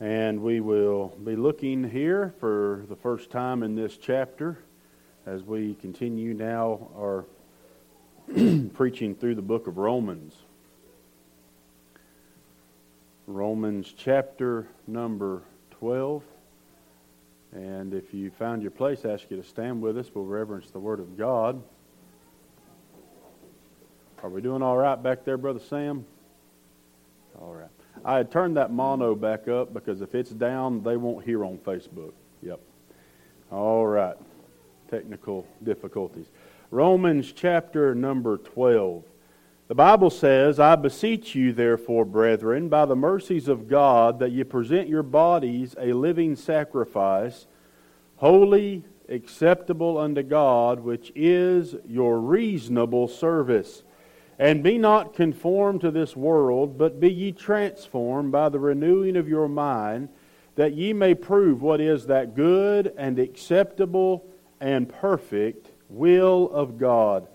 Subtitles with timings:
[0.00, 4.58] And we will be looking here for the first time in this chapter
[5.26, 7.24] as we continue now our
[8.74, 10.36] preaching through the book of Romans.
[13.26, 15.42] Romans chapter number
[15.72, 16.22] 12.
[17.52, 20.06] And if you found your place, I ask you to stand with us.
[20.14, 21.60] We'll reverence the Word of God.
[24.22, 26.06] Are we doing all right back there, Brother Sam?
[27.40, 27.77] All right.
[28.04, 31.58] I had turned that mono back up because if it's down, they won't hear on
[31.58, 32.12] Facebook.
[32.42, 32.60] Yep.
[33.50, 34.16] All right.
[34.90, 36.26] Technical difficulties.
[36.70, 39.04] Romans chapter number 12.
[39.68, 44.42] The Bible says, I beseech you, therefore, brethren, by the mercies of God, that ye
[44.44, 47.46] present your bodies a living sacrifice,
[48.16, 53.82] holy, acceptable unto God, which is your reasonable service.
[54.38, 59.28] And be not conformed to this world, but be ye transformed by the renewing of
[59.28, 60.08] your mind,
[60.54, 64.24] that ye may prove what is that good and acceptable
[64.60, 67.26] and perfect will of God.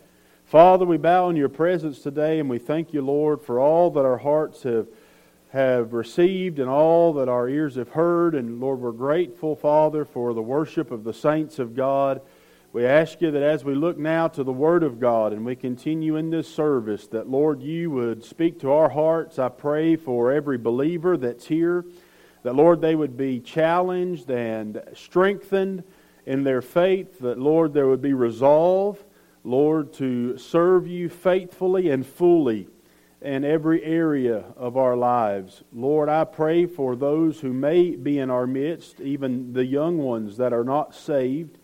[0.46, 4.06] Father, we bow in your presence today and we thank you, Lord, for all that
[4.06, 4.88] our hearts have,
[5.50, 8.36] have received and all that our ears have heard.
[8.36, 12.22] And Lord, we're grateful, Father, for the worship of the saints of God.
[12.74, 15.56] We ask you that as we look now to the Word of God and we
[15.56, 19.38] continue in this service, that, Lord, you would speak to our hearts.
[19.38, 21.86] I pray for every believer that's here,
[22.42, 25.84] that, Lord, they would be challenged and strengthened
[26.26, 29.06] in their faith, that, Lord, there would be resolve,
[29.44, 32.70] Lord, to serve you faithfully and fully
[33.22, 35.62] in every area of our lives.
[35.72, 40.38] Lord, I pray for those who may be in our midst, even the young ones
[40.38, 41.60] that are not saved.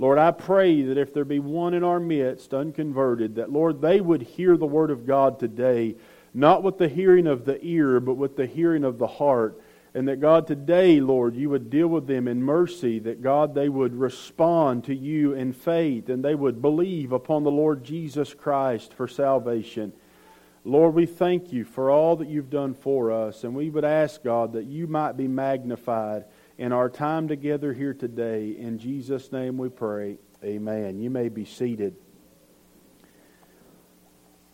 [0.00, 4.00] Lord, I pray that if there be one in our midst unconverted, that, Lord, they
[4.00, 5.96] would hear the Word of God today,
[6.32, 9.60] not with the hearing of the ear, but with the hearing of the heart.
[9.94, 13.68] And that, God, today, Lord, you would deal with them in mercy, that, God, they
[13.68, 18.94] would respond to you in faith, and they would believe upon the Lord Jesus Christ
[18.94, 19.92] for salvation.
[20.64, 24.22] Lord, we thank you for all that you've done for us, and we would ask,
[24.22, 26.24] God, that you might be magnified
[26.58, 28.56] in our time together here today.
[28.58, 30.18] In Jesus' name we pray.
[30.42, 30.98] Amen.
[30.98, 31.94] You may be seated.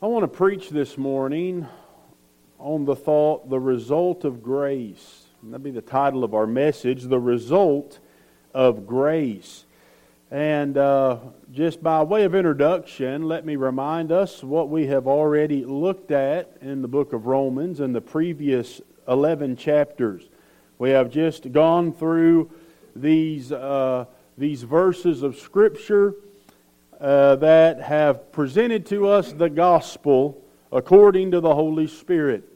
[0.03, 1.67] I want to preach this morning
[2.59, 5.25] on the thought, the result of grace.
[5.43, 8.01] That'd be the title of our message, The Result
[8.53, 9.65] of Grace.
[10.31, 11.19] And uh,
[11.53, 16.57] just by way of introduction, let me remind us what we have already looked at
[16.61, 20.29] in the book of Romans in the previous 11 chapters.
[20.85, 22.51] We have just gone through
[22.95, 24.05] these, uh,
[24.37, 26.15] these verses of Scripture
[27.01, 32.47] uh, that have presented to us the gospel according to the Holy Spirit.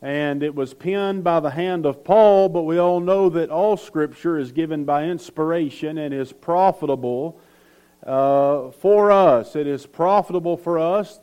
[0.00, 3.76] And it was penned by the hand of Paul, but we all know that all
[3.76, 7.40] Scripture is given by inspiration and is profitable
[8.06, 9.56] uh, for us.
[9.56, 11.18] It is profitable for us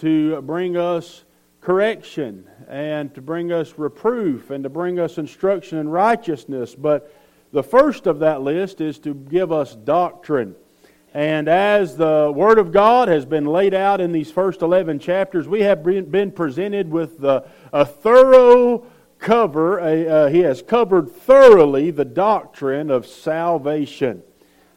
[0.00, 1.24] to bring us
[1.64, 6.74] correction and to bring us reproof and to bring us instruction in righteousness.
[6.74, 7.12] But
[7.52, 10.54] the first of that list is to give us doctrine.
[11.14, 15.48] And as the Word of God has been laid out in these first 11 chapters,
[15.48, 18.84] we have been presented with the, a thorough
[19.18, 19.78] cover.
[19.78, 24.22] A, uh, he has covered thoroughly the doctrine of salvation.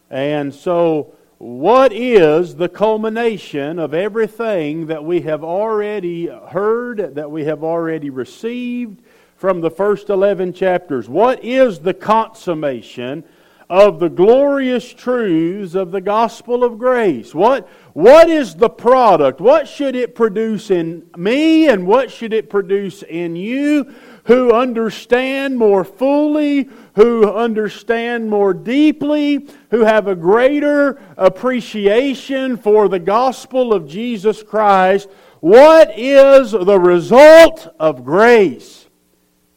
[0.09, 7.45] And so what is the culmination of everything that we have already heard, that we
[7.45, 9.03] have already received
[9.35, 11.07] from the first 11 chapters?
[11.07, 13.23] What is the consummation
[13.69, 17.35] of the glorious truths of the gospel of grace?
[17.35, 19.39] What, what is the product?
[19.39, 23.93] What should it produce in me and what should it produce in you
[24.27, 32.99] who understand more fully, who understand more deeply, who have a greater appreciation for the
[32.99, 35.09] gospel of Jesus Christ.
[35.39, 38.87] What is the result of grace?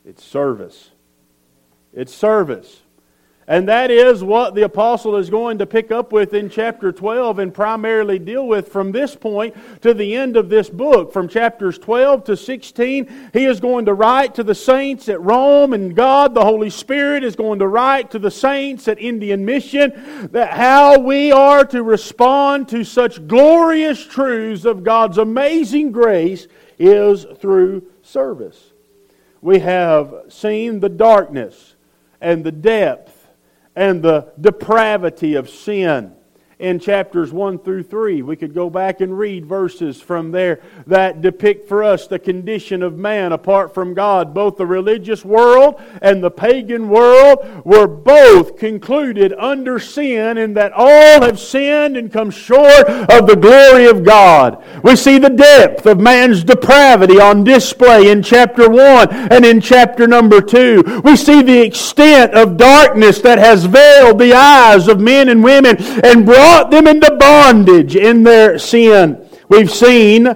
[0.05, 0.91] It's service.
[1.93, 2.83] It's service.
[3.51, 7.41] And that is what the apostle is going to pick up with in chapter 12
[7.41, 11.13] and primarily deal with from this point to the end of this book.
[11.13, 15.73] From chapters 12 to 16, he is going to write to the saints at Rome,
[15.73, 20.29] and God, the Holy Spirit, is going to write to the saints at Indian Mission
[20.31, 26.47] that how we are to respond to such glorious truths of God's amazing grace
[26.79, 28.75] is through service.
[29.41, 31.75] We have seen the darkness
[32.21, 33.20] and the depth
[33.77, 36.15] and the depravity of sin
[36.61, 38.21] in chapters 1 through 3.
[38.21, 42.83] We could go back and read verses from there that depict for us the condition
[42.83, 44.35] of man apart from God.
[44.35, 50.73] Both the religious world and the pagan world were both concluded under sin in that
[50.73, 54.63] all have sinned and come short of the glory of God.
[54.85, 60.07] We see the depth of man's depravity on display in chapter 1 and in chapter
[60.07, 61.01] number 2.
[61.05, 65.77] We see the extent of darkness that has veiled the eyes of men and women
[66.05, 69.25] and brought brought them into bondage in their sin.
[69.49, 70.29] We've seen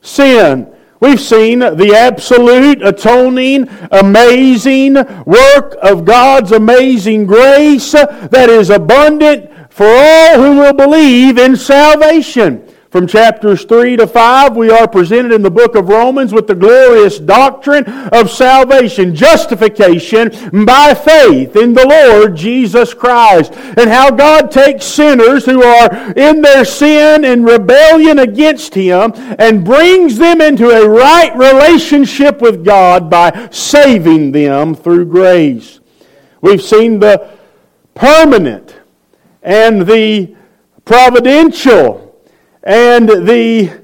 [0.00, 0.74] sin.
[1.00, 4.94] We've seen the absolute, atoning, amazing
[5.26, 12.66] work of God's amazing grace that is abundant for all who will believe in salvation.
[12.90, 16.54] From chapters 3 to 5, we are presented in the book of Romans with the
[16.54, 20.30] glorious doctrine of salvation, justification
[20.64, 26.40] by faith in the Lord Jesus Christ, and how God takes sinners who are in
[26.40, 33.10] their sin and rebellion against Him and brings them into a right relationship with God
[33.10, 35.80] by saving them through grace.
[36.40, 37.36] We've seen the
[37.94, 38.80] permanent
[39.42, 40.34] and the
[40.86, 42.07] providential
[42.68, 43.82] and the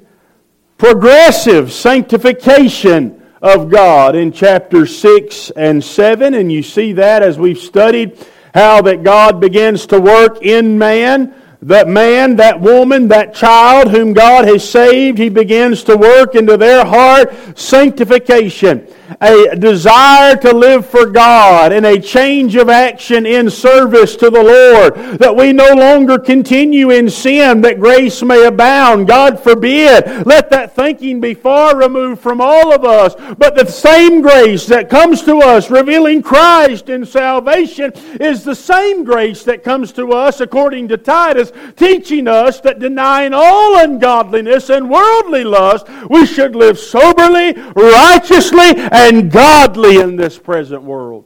[0.77, 6.35] progressive sanctification of God in chapters 6 and 7.
[6.35, 8.19] And you see that as we've studied
[8.53, 11.35] how that God begins to work in man
[11.65, 16.59] that man, that woman, that child whom God has saved, He begins to work into
[16.59, 18.87] their heart sanctification,
[19.21, 24.43] a desire to live for God, and a change of action in service to the
[24.43, 25.19] Lord.
[25.19, 29.07] That we no longer continue in sin, that grace may abound.
[29.09, 30.27] God forbid.
[30.27, 33.15] Let that thinking be far removed from all of us.
[33.39, 39.05] But the same grace that comes to us, revealing Christ in salvation, is the same
[39.05, 44.91] grace that comes to us, according to Titus, teaching us that denying all ungodliness and
[44.91, 51.25] worldly lust, we should live soberly, righteously, and godly in this present world.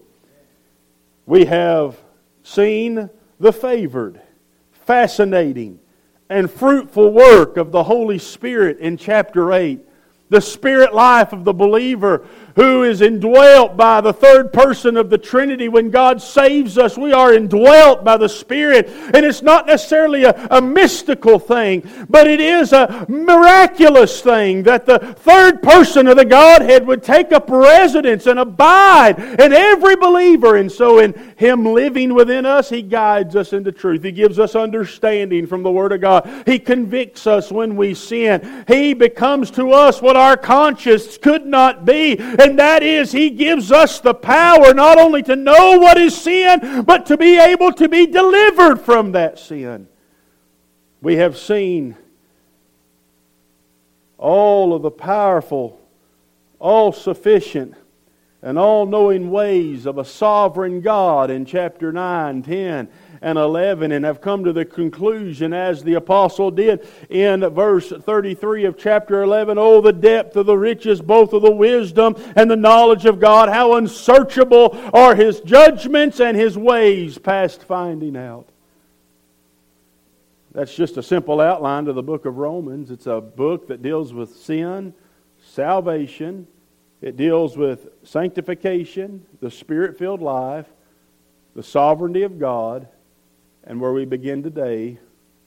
[1.26, 1.98] We have
[2.42, 4.22] seen the favored,
[4.86, 5.78] fascinating,
[6.30, 9.80] and fruitful work of the Holy Spirit in chapter 8.
[10.30, 12.26] The spirit life of the believer
[12.58, 15.68] who is indwelt by the third person of the Trinity.
[15.68, 18.88] When God saves us, we are indwelt by the Spirit.
[19.14, 24.86] And it's not necessarily a, a mystical thing, but it is a miraculous thing that
[24.86, 30.56] the third person of the Godhead would take up residence and abide in every believer.
[30.56, 34.02] And so, in Him living within us, He guides us into truth.
[34.02, 36.28] He gives us understanding from the Word of God.
[36.44, 38.64] He convicts us when we sin.
[38.66, 42.18] He becomes to us what our conscience could not be.
[42.18, 46.16] And and that is He gives us the power not only to know what is
[46.16, 49.86] sin, but to be able to be delivered from that sin.
[51.02, 51.94] We have seen
[54.16, 55.78] all of the powerful,
[56.58, 57.74] all sufficient,
[58.40, 62.88] and all knowing ways of a sovereign God in chapter 9, 10,
[63.20, 68.64] and 11 and have come to the conclusion, as the apostle did in verse 33
[68.64, 72.56] of chapter 11 Oh, the depth of the riches, both of the wisdom and the
[72.56, 73.48] knowledge of God!
[73.48, 78.48] How unsearchable are his judgments and his ways past finding out.
[80.52, 82.90] That's just a simple outline to the book of Romans.
[82.90, 84.94] It's a book that deals with sin,
[85.42, 86.46] salvation,
[87.00, 90.66] it deals with sanctification, the spirit filled life,
[91.54, 92.88] the sovereignty of God,
[93.64, 94.98] and where we begin today,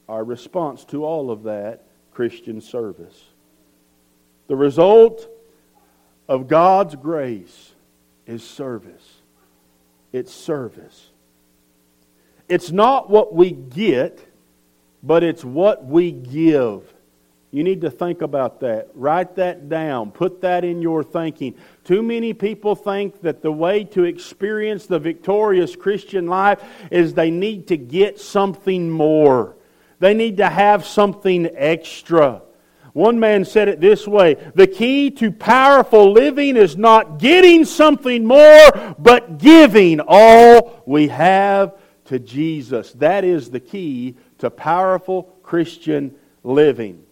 [0.08, 3.24] our response to all of that Christian service.
[4.48, 5.28] The result
[6.28, 7.72] of God's grace
[8.26, 9.20] is service.
[10.12, 11.10] It's service.
[12.48, 14.24] It's not what we get,
[15.02, 16.92] but it's what we give.
[17.54, 18.88] You need to think about that.
[18.94, 20.10] Write that down.
[20.10, 21.54] Put that in your thinking.
[21.84, 27.30] Too many people think that the way to experience the victorious Christian life is they
[27.30, 29.54] need to get something more.
[29.98, 32.40] They need to have something extra.
[32.94, 38.24] One man said it this way The key to powerful living is not getting something
[38.24, 42.92] more, but giving all we have to Jesus.
[42.94, 47.04] That is the key to powerful Christian living.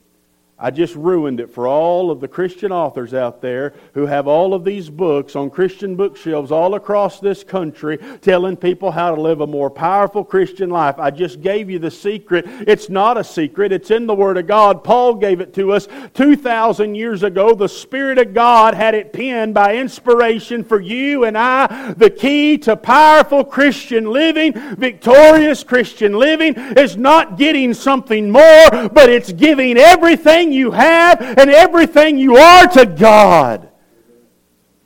[0.63, 4.53] I just ruined it for all of the Christian authors out there who have all
[4.53, 9.41] of these books on Christian bookshelves all across this country telling people how to live
[9.41, 10.99] a more powerful Christian life.
[10.99, 12.45] I just gave you the secret.
[12.47, 14.85] It's not a secret, it's in the Word of God.
[14.85, 17.55] Paul gave it to us 2,000 years ago.
[17.55, 21.95] The Spirit of God had it penned by inspiration for you and I.
[21.97, 29.09] The key to powerful Christian living, victorious Christian living, is not getting something more, but
[29.09, 33.69] it's giving everything everything you have and everything you are to God.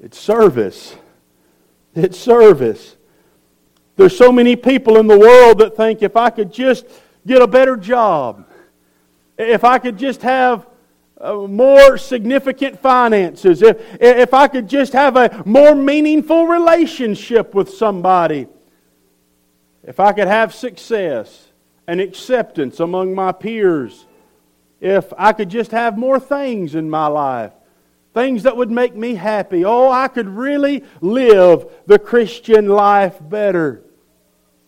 [0.00, 0.94] It's service.
[1.94, 2.96] It's service.
[3.96, 6.86] There's so many people in the world that think if I could just
[7.26, 8.46] get a better job,
[9.38, 10.66] if I could just have
[11.20, 17.70] uh, more significant finances, if, if I could just have a more meaningful relationship with
[17.70, 18.48] somebody,
[19.84, 21.48] if I could have success
[21.86, 24.06] and acceptance among my peers,
[24.84, 27.52] if I could just have more things in my life,
[28.12, 29.64] things that would make me happy.
[29.64, 33.82] Oh, I could really live the Christian life better.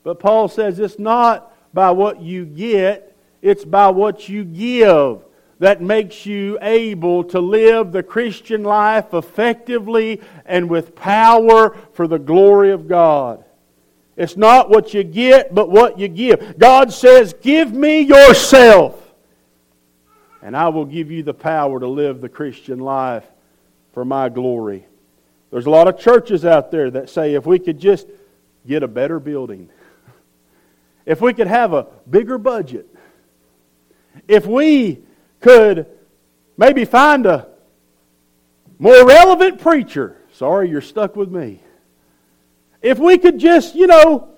[0.04, 5.20] But Paul says it's not by what you get, it's by what you give
[5.58, 12.18] that makes you able to live the Christian life effectively and with power for the
[12.18, 13.44] glory of God.
[14.16, 16.58] It's not what you get, but what you give.
[16.58, 19.06] God says, Give me yourself
[20.47, 23.25] and I will give you the power to live the Christian life
[23.93, 24.87] for my glory.
[25.50, 28.07] There's a lot of churches out there that say if we could just
[28.65, 29.71] get a better building,
[31.05, 32.87] if we could have a bigger budget,
[34.29, 35.03] if we
[35.41, 35.87] could
[36.57, 37.49] maybe find a
[38.79, 41.61] more relevant preacher, sorry, you're stuck with me.
[42.81, 44.29] If we could just, you know,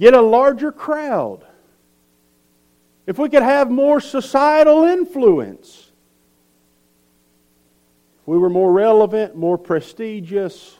[0.00, 1.44] get a larger crowd
[3.06, 5.90] if we could have more societal influence,
[8.20, 10.76] if we were more relevant, more prestigious,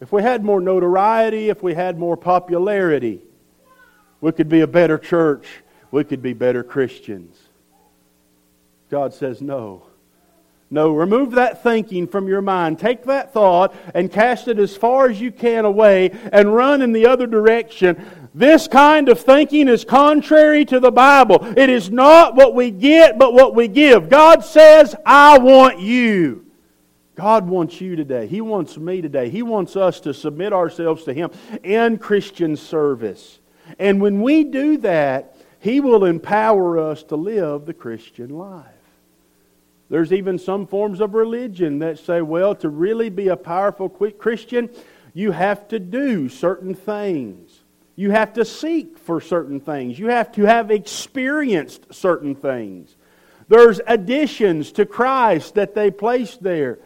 [0.00, 3.22] if we had more notoriety, if we had more popularity,
[4.20, 5.46] we could be a better church.
[5.90, 7.36] We could be better Christians.
[8.90, 9.84] God says no.
[10.70, 12.78] No, remove that thinking from your mind.
[12.78, 16.92] Take that thought and cast it as far as you can away and run in
[16.92, 18.02] the other direction.
[18.34, 21.38] This kind of thinking is contrary to the Bible.
[21.56, 24.08] It is not what we get, but what we give.
[24.08, 26.46] God says, I want you.
[27.14, 28.26] God wants you today.
[28.26, 29.28] He wants me today.
[29.28, 31.30] He wants us to submit ourselves to Him
[31.62, 33.38] in Christian service.
[33.78, 38.66] And when we do that, He will empower us to live the Christian life.
[39.90, 44.18] There's even some forms of religion that say, well, to really be a powerful quick
[44.18, 44.70] Christian,
[45.12, 47.51] you have to do certain things.
[47.94, 49.98] You have to seek for certain things.
[49.98, 52.96] You have to have experienced certain things.
[53.48, 56.78] There's additions to Christ that they place there.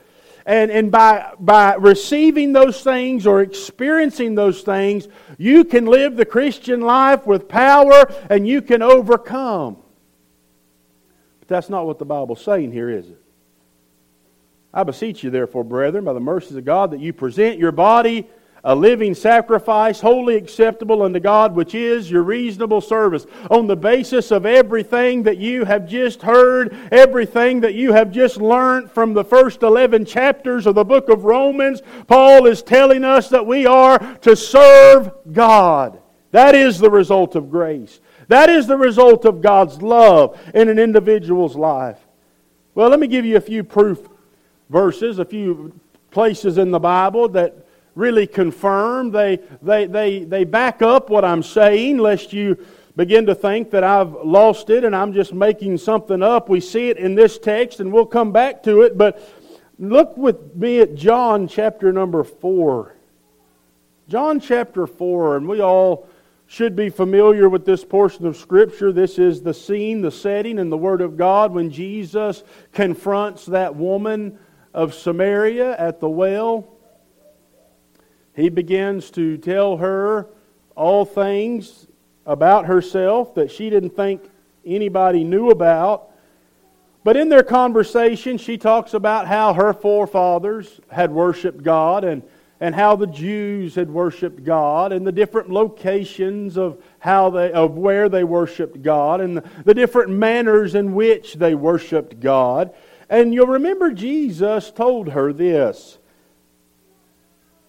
[0.45, 5.09] And, and by, by receiving those things or experiencing those things,
[5.39, 9.77] you can live the Christian life with power and you can overcome.
[11.41, 13.23] But that's not what the Bible's saying here, is it?
[14.73, 18.29] I beseech you, therefore, brethren, by the mercies of God, that you present your body
[18.67, 23.25] a living sacrifice, holy acceptable unto God, which is your reasonable service.
[23.49, 28.39] On the basis of everything that you have just heard, everything that you have just
[28.39, 33.29] learned from the first 11 chapters of the book of Romans, Paul is telling us
[33.29, 36.01] that we are to serve God.
[36.33, 38.01] That is the result of grace.
[38.27, 42.01] That is the result of God's love in an individual's life.
[42.75, 44.09] Well, let me give you a few proof
[44.71, 45.79] verses, a few
[46.11, 47.66] places in the Bible that
[47.97, 49.11] really confirm.
[49.11, 53.83] They, they, they, they back up what I'm saying, lest you begin to think that
[53.83, 56.49] I've lost it and I'm just making something up.
[56.49, 58.97] We see it in this text, and we'll come back to it.
[58.97, 59.21] But
[59.79, 62.95] look with me at John chapter number 4.
[64.09, 66.07] John chapter 4, and we all
[66.47, 68.93] should be familiar with this portion of Scripture.
[68.93, 73.75] This is the scene, the setting, and the Word of God when Jesus confronts that
[73.75, 74.39] woman
[74.73, 76.76] of Samaria at the well
[78.37, 80.29] he begins to tell her
[80.77, 81.87] all things
[82.27, 84.31] about herself that she didn't think
[84.65, 86.11] anybody knew about.
[87.03, 92.23] But in their conversation, she talks about how her forefathers had worshiped God and,
[92.61, 97.79] and how the Jews had worshiped God and the different locations of, how they, of
[97.79, 102.75] where they worshiped God and the, the different manners in which they worshiped God.
[103.09, 105.96] And you'll remember Jesus told her this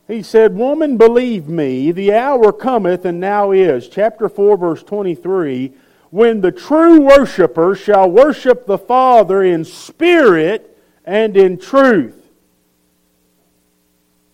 [0.07, 3.89] he said, Woman, believe me, the hour cometh and now is.
[3.89, 5.73] Chapter 4, verse 23.
[6.09, 12.15] when the true worshiper shall worship the Father in spirit and in truth.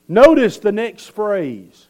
[0.07, 1.87] Notice the next phrase.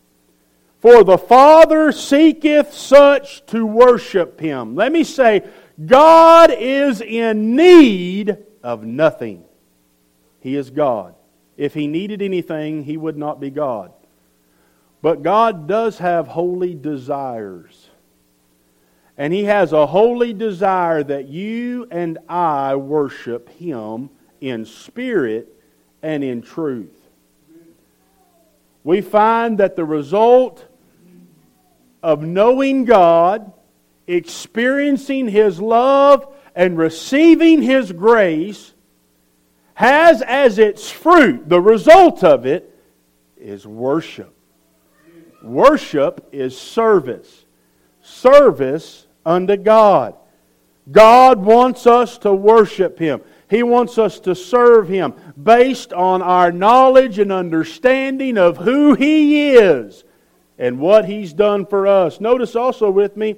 [0.80, 4.76] For the Father seeketh such to worship him.
[4.76, 5.44] Let me say,
[5.86, 9.44] God is in need of nothing.
[10.40, 11.16] He is God.
[11.58, 13.92] If he needed anything, he would not be God.
[15.02, 17.90] But God does have holy desires.
[19.18, 24.10] And He has a holy desire that you and I worship Him
[24.42, 25.50] in spirit
[26.02, 26.98] and in truth.
[28.84, 30.66] We find that the result
[32.02, 33.52] of knowing God,
[34.08, 38.73] experiencing His love, and receiving His grace
[39.76, 42.78] has as its fruit, the result of it
[43.38, 44.34] is worship.
[45.42, 47.46] Worship is service.
[48.02, 50.16] Service unto God.
[50.92, 53.22] God wants us to worship Him.
[53.50, 59.52] He wants us to serve Him based on our knowledge and understanding of who He
[59.52, 60.04] is
[60.58, 62.20] and what He's done for us.
[62.20, 63.36] Notice also with me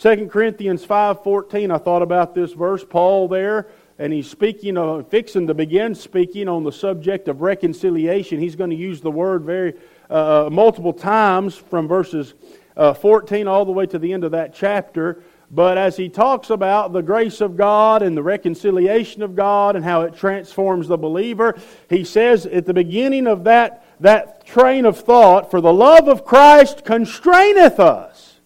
[0.00, 1.74] 2 Corinthians 5.14.
[1.74, 2.84] I thought about this verse.
[2.84, 8.38] Paul there, and he's speaking, uh, fixing to begin speaking on the subject of reconciliation.
[8.38, 9.74] He's going to use the word very
[10.10, 12.34] uh, multiple times from verses
[12.76, 15.22] uh, 14 all the way to the end of that chapter.
[15.50, 19.84] But as he talks about the grace of God and the reconciliation of God and
[19.84, 21.56] how it transforms the believer,
[21.88, 26.24] he says at the beginning of that, that train of thought, For the love of
[26.24, 28.40] Christ constraineth us.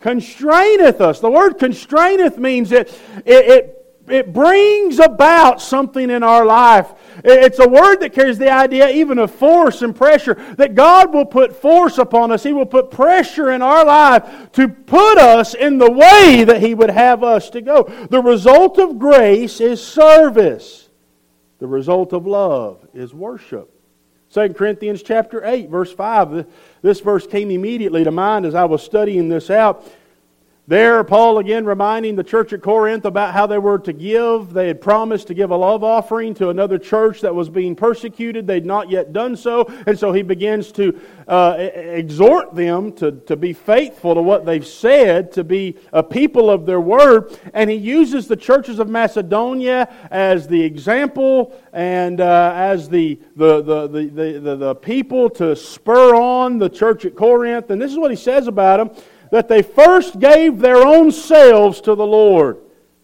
[0.00, 1.20] Constraineth us.
[1.20, 2.88] The word constraineth means it,
[3.24, 6.92] it, it it brings about something in our life.
[7.24, 11.24] It's a word that carries the idea even of force and pressure, that God will
[11.24, 12.42] put force upon us.
[12.42, 16.74] He will put pressure in our life to put us in the way that He
[16.74, 17.84] would have us to go.
[18.10, 20.88] The result of grace is service.
[21.58, 23.70] The result of love is worship.
[24.32, 26.46] 2 Corinthians chapter 8, verse 5.
[26.82, 29.86] This verse came immediately to mind as I was studying this out.
[30.66, 34.54] There, Paul again reminding the church at Corinth about how they were to give.
[34.54, 38.46] They had promised to give a love offering to another church that was being persecuted.
[38.46, 39.66] They'd not yet done so.
[39.86, 44.66] And so he begins to uh, exhort them to, to be faithful to what they've
[44.66, 47.38] said, to be a people of their word.
[47.52, 53.60] And he uses the churches of Macedonia as the example and uh, as the, the,
[53.60, 57.68] the, the, the, the people to spur on the church at Corinth.
[57.68, 61.80] And this is what he says about them that they first gave their own selves
[61.82, 62.58] to the Lord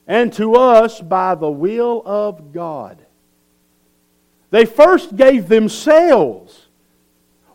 [0.06, 2.98] and to us by the will of God.
[4.50, 6.66] They first gave themselves.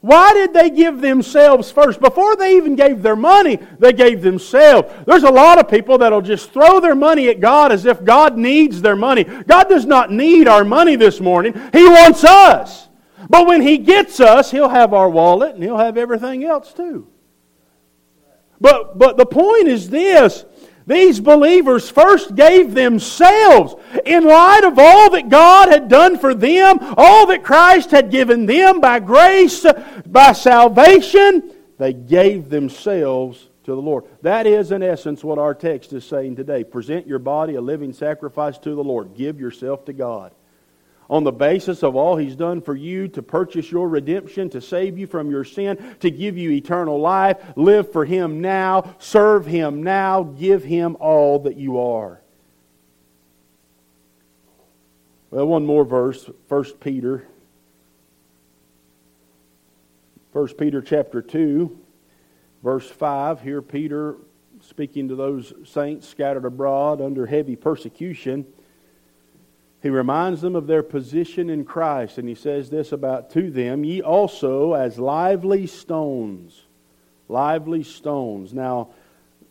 [0.06, 2.00] Why did they give themselves first?
[2.00, 4.94] Before they even gave their money, they gave themselves.
[5.06, 8.38] There's a lot of people that'll just throw their money at God as if God
[8.38, 9.24] needs their money.
[9.24, 11.54] God does not need our money this morning.
[11.74, 12.88] He wants us.
[13.30, 17.08] But when He gets us, He'll have our wallet and He'll have everything else too.
[18.60, 20.46] But, but the point is this
[20.88, 26.78] these believers first gave themselves in light of all that God had done for them,
[26.96, 29.66] all that Christ had given them by grace,
[30.06, 31.52] by salvation.
[31.78, 34.06] They gave themselves to the Lord.
[34.22, 36.64] That is, in essence, what our text is saying today.
[36.64, 39.16] Present your body a living sacrifice to the Lord.
[39.16, 40.34] Give yourself to God
[41.10, 44.98] on the basis of all He's done for you to purchase your redemption, to save
[44.98, 47.38] you from your sin, to give you eternal life.
[47.56, 48.96] Live for Him now.
[49.00, 50.24] Serve Him now.
[50.24, 52.22] Give Him all that you are.
[55.32, 57.28] Well, one more verse, 1 Peter.
[60.32, 61.78] 1 Peter chapter 2,
[62.62, 63.42] verse 5.
[63.42, 64.16] Here, Peter
[64.62, 68.46] speaking to those saints scattered abroad under heavy persecution.
[69.86, 73.84] He reminds them of their position in Christ, and he says this about to them
[73.84, 76.64] Ye also, as lively stones.
[77.30, 78.52] Lively stones.
[78.52, 78.90] Now,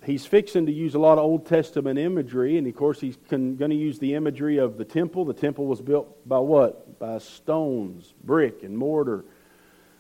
[0.02, 3.58] he's fixing to use a lot of Old Testament imagery, and of course, he's going
[3.58, 5.24] to use the imagery of the temple.
[5.24, 6.98] The temple was built by what?
[6.98, 9.24] By stones, brick, and mortar.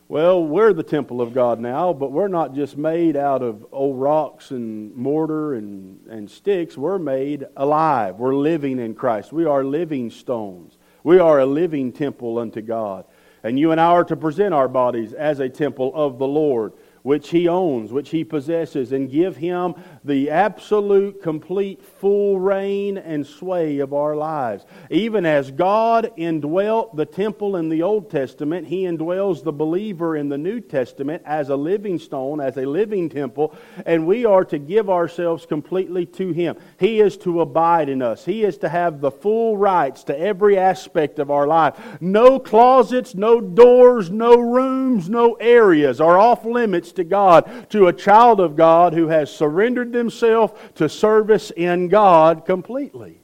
[0.06, 3.98] Well, we're the temple of God now, but we're not just made out of old
[3.98, 6.76] rocks and mortar and, and sticks.
[6.76, 8.16] We're made alive.
[8.16, 9.32] We're living in Christ.
[9.32, 10.76] We are living stones.
[11.04, 13.06] We are a living temple unto God.
[13.42, 16.74] And you and I are to present our bodies as a temple of the Lord.
[17.04, 23.26] Which he owns, which he possesses, and give him the absolute, complete, full reign and
[23.26, 24.64] sway of our lives.
[24.88, 30.30] Even as God indwelt the temple in the Old Testament, he indwells the believer in
[30.30, 34.58] the New Testament as a living stone, as a living temple, and we are to
[34.58, 36.56] give ourselves completely to him.
[36.80, 38.24] He is to abide in us.
[38.24, 41.78] He is to have the full rights to every aspect of our life.
[42.00, 47.92] No closets, no doors, no rooms, no areas are off limits to God, to a
[47.92, 53.20] child of God who has surrendered themselves to service in God completely.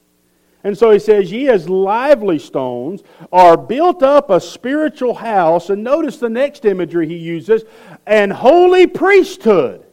[0.63, 5.69] And so he says, Ye as lively stones are built up a spiritual house.
[5.69, 7.63] And notice the next imagery he uses,
[8.05, 9.85] and holy priesthood.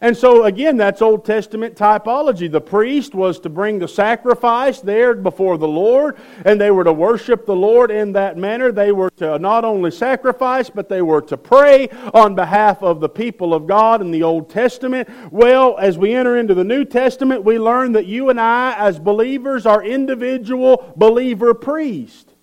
[0.00, 2.50] And so, again, that's Old Testament typology.
[2.50, 6.92] The priest was to bring the sacrifice there before the Lord, and they were to
[6.92, 8.70] worship the Lord in that manner.
[8.72, 13.08] They were to not only sacrifice, but they were to pray on behalf of the
[13.08, 15.08] people of God in the Old Testament.
[15.32, 18.98] Well, as we enter into the New Testament, we learn that you and I, as
[18.98, 22.34] believers, are individual believer priests.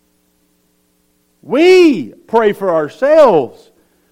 [1.43, 3.69] We pray for ourselves.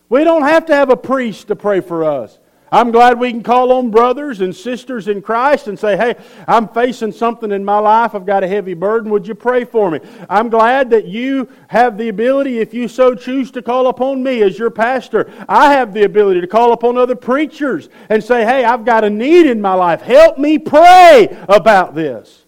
[0.10, 2.38] We don't have to have a priest to pray for us.
[2.74, 6.16] I'm glad we can call on brothers and sisters in Christ and say, hey,
[6.48, 8.16] I'm facing something in my life.
[8.16, 9.12] I've got a heavy burden.
[9.12, 10.00] Would you pray for me?
[10.30, 14.42] I'm glad that you have the ability, if you so choose, to call upon me
[14.42, 15.30] as your pastor.
[15.50, 19.10] I have the ability to call upon other preachers and say, hey, I've got a
[19.10, 20.02] need in my life.
[20.02, 22.46] Help me pray about this.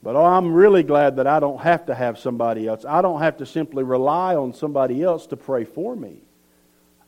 [0.00, 2.84] But oh, I'm really glad that I don't have to have somebody else.
[2.88, 6.22] I don't have to simply rely on somebody else to pray for me.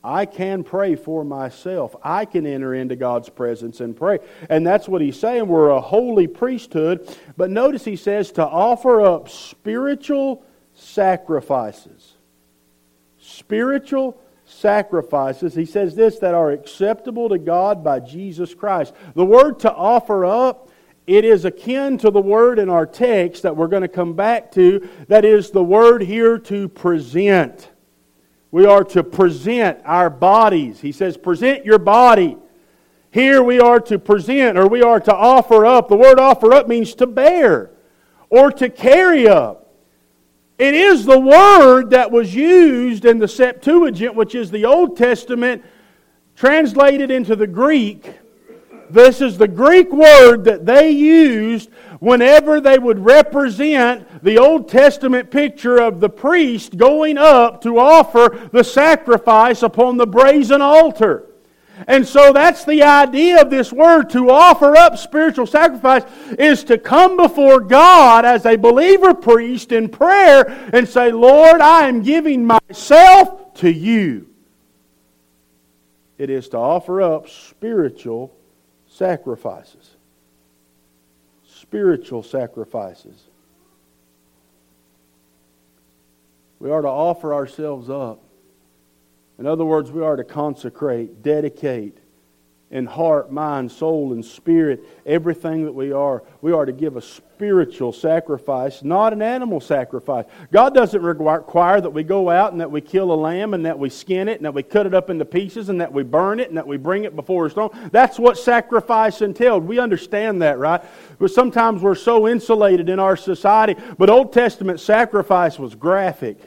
[0.04, 1.94] I can pray for myself.
[2.02, 4.18] I can enter into God's presence and pray.
[4.48, 5.46] And that's what he's saying.
[5.46, 7.08] We're a holy priesthood.
[7.36, 12.14] But notice he says to offer up spiritual sacrifices.
[13.18, 15.54] Spiritual sacrifices.
[15.54, 18.92] He says this that are acceptable to God by Jesus Christ.
[19.14, 20.68] The word to offer up.
[21.06, 24.52] It is akin to the word in our text that we're going to come back
[24.52, 27.71] to, that is the word here to present.
[28.52, 30.78] We are to present our bodies.
[30.78, 32.36] He says, present your body.
[33.10, 35.88] Here we are to present or we are to offer up.
[35.88, 37.70] The word offer up means to bear
[38.28, 39.74] or to carry up.
[40.58, 45.64] It is the word that was used in the Septuagint, which is the Old Testament,
[46.36, 48.18] translated into the Greek.
[48.92, 55.30] This is the Greek word that they used whenever they would represent the Old Testament
[55.30, 61.26] picture of the priest going up to offer the sacrifice upon the brazen altar.
[61.86, 66.02] And so that's the idea of this word to offer up spiritual sacrifice
[66.38, 71.88] is to come before God as a believer priest in prayer and say, Lord, I
[71.88, 74.28] am giving myself to you.
[76.18, 78.36] It is to offer up spiritual
[79.02, 79.96] sacrifices
[81.72, 83.28] spiritual sacrifices.
[86.58, 88.22] We are to offer ourselves up.
[89.38, 91.96] In other words, we are to consecrate, dedicate,
[92.72, 96.22] in heart, mind, soul, and spirit, everything that we are.
[96.40, 100.24] We are to give a spiritual sacrifice, not an animal sacrifice.
[100.50, 103.78] God doesn't require that we go out and that we kill a lamb and that
[103.78, 106.40] we skin it and that we cut it up into pieces and that we burn
[106.40, 107.70] it and that we bring it before His throne.
[107.92, 109.64] That's what sacrifice entailed.
[109.64, 110.80] We understand that, right?
[111.18, 113.76] But sometimes we're so insulated in our society.
[113.98, 116.38] But Old Testament sacrifice was graphic.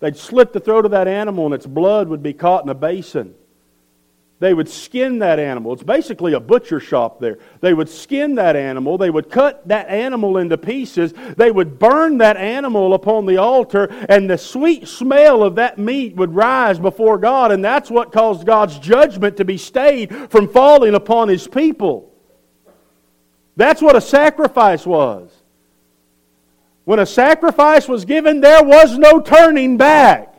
[0.00, 2.74] They'd slit the throat of that animal and its blood would be caught in a
[2.74, 3.34] basin.
[4.40, 5.74] They would skin that animal.
[5.74, 7.38] It's basically a butcher shop there.
[7.60, 8.96] They would skin that animal.
[8.96, 11.12] They would cut that animal into pieces.
[11.36, 16.16] They would burn that animal upon the altar, and the sweet smell of that meat
[16.16, 20.94] would rise before God, and that's what caused God's judgment to be stayed from falling
[20.94, 22.10] upon His people.
[23.56, 25.30] That's what a sacrifice was.
[26.84, 30.29] When a sacrifice was given, there was no turning back.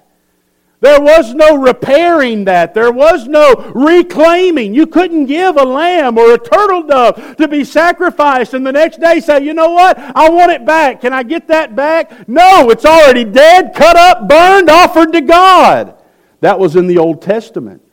[0.81, 2.73] There was no repairing that.
[2.73, 4.73] There was no reclaiming.
[4.73, 8.99] You couldn't give a lamb or a turtle dove to be sacrificed and the next
[8.99, 9.97] day say, you know what?
[9.99, 11.01] I want it back.
[11.01, 12.27] Can I get that back?
[12.27, 15.95] No, it's already dead, cut up, burned, offered to God.
[16.39, 17.83] That was in the Old Testament.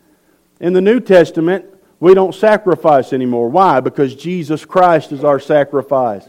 [0.58, 1.66] In the New Testament,
[2.00, 3.50] we don't sacrifice anymore.
[3.50, 3.80] Why?
[3.80, 6.26] Because Jesus Christ is our sacrifice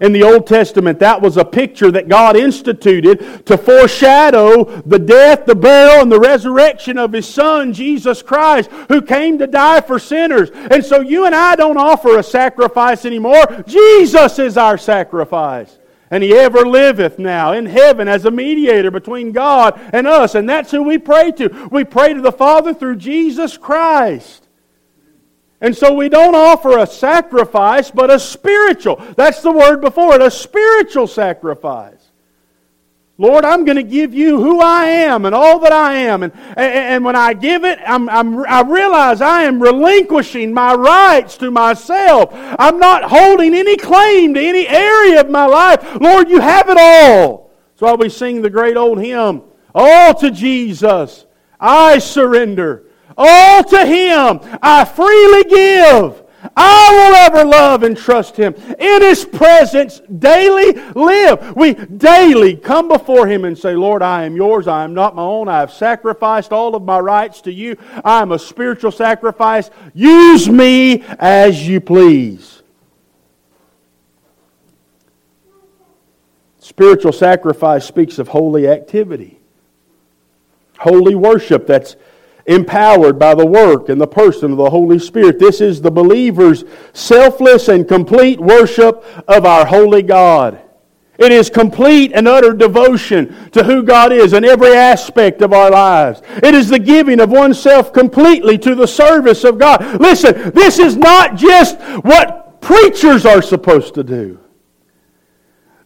[0.00, 5.46] in the Old Testament, that was a picture that God instituted to foreshadow the death,
[5.46, 9.98] the burial, and the resurrection of His Son, Jesus Christ, who came to die for
[9.98, 10.50] sinners.
[10.52, 13.64] And so you and I don't offer a sacrifice anymore.
[13.66, 15.78] Jesus is our sacrifice.
[16.10, 20.34] And he ever liveth now in heaven as a mediator between God and us.
[20.34, 21.68] And that's who we pray to.
[21.70, 24.47] We pray to the Father through Jesus Christ.
[25.60, 28.96] And so we don't offer a sacrifice, but a spiritual.
[29.16, 31.98] That's the word before it, a spiritual sacrifice.
[33.20, 36.22] Lord, I'm going to give you who I am and all that I am.
[36.22, 41.36] And, and, when I give it, I'm, I'm, I realize I am relinquishing my rights
[41.38, 42.28] to myself.
[42.32, 46.00] I'm not holding any claim to any area of my life.
[46.00, 47.50] Lord, you have it all.
[47.70, 49.42] That's why we sing the great old hymn,
[49.74, 51.26] All to Jesus,
[51.58, 52.84] I surrender.
[53.18, 56.22] All to Him, I freely give.
[56.56, 58.54] I will ever love and trust Him.
[58.78, 61.56] In His presence, daily live.
[61.56, 64.68] We daily come before Him and say, Lord, I am yours.
[64.68, 65.48] I am not my own.
[65.48, 67.76] I have sacrificed all of my rights to you.
[68.04, 69.68] I am a spiritual sacrifice.
[69.94, 72.62] Use me as you please.
[76.60, 79.40] Spiritual sacrifice speaks of holy activity,
[80.78, 81.96] holy worship that's
[82.48, 85.38] empowered by the work and the person of the Holy Spirit.
[85.38, 90.60] This is the believer's selfless and complete worship of our holy God.
[91.18, 95.70] It is complete and utter devotion to who God is in every aspect of our
[95.70, 96.22] lives.
[96.42, 100.00] It is the giving of oneself completely to the service of God.
[100.00, 104.38] Listen, this is not just what preachers are supposed to do.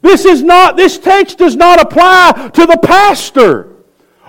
[0.03, 3.71] This is not, this text does not apply to the pastor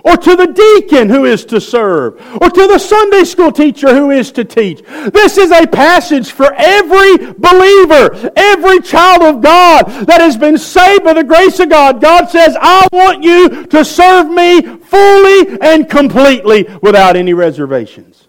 [0.04, 4.10] or to the deacon who is to serve, or to the Sunday school teacher who
[4.10, 4.82] is to teach.
[5.12, 11.04] This is a passage for every believer, every child of God that has been saved
[11.04, 12.02] by the grace of God.
[12.02, 18.28] God says, I want you to serve me fully and completely without any reservations.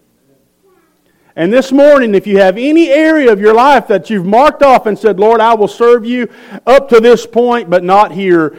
[1.38, 4.86] And this morning, if you have any area of your life that you've marked off
[4.86, 6.30] and said, Lord, I will serve you
[6.66, 8.58] up to this point, but not here,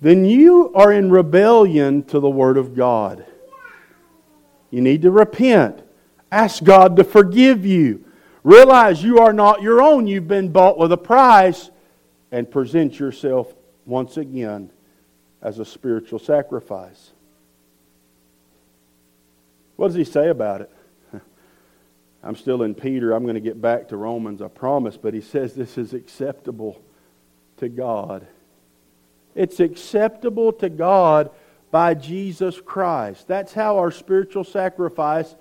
[0.00, 3.24] then you are in rebellion to the Word of God.
[4.70, 5.82] You need to repent.
[6.30, 8.04] Ask God to forgive you.
[8.44, 10.06] Realize you are not your own.
[10.06, 11.70] You've been bought with a price.
[12.30, 13.54] And present yourself
[13.86, 14.70] once again
[15.40, 17.12] as a spiritual sacrifice.
[19.76, 20.70] What does he say about it?
[22.22, 23.12] I'm still in Peter.
[23.12, 24.98] I'm going to get back to Romans, I promise.
[24.98, 26.82] But he says this is acceptable
[27.56, 28.26] to God.
[29.34, 31.30] It's acceptable to God
[31.70, 33.28] by Jesus Christ.
[33.28, 35.34] That's how our spiritual sacrifice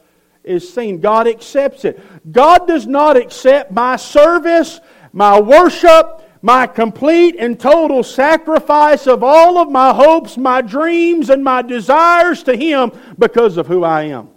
[0.44, 1.00] is seen.
[1.00, 2.00] God accepts it.
[2.32, 4.80] God does not accept my service,
[5.14, 11.44] my worship, my complete and total sacrifice of all of my hopes, my dreams, and
[11.44, 14.30] my desires to Him because of who I am.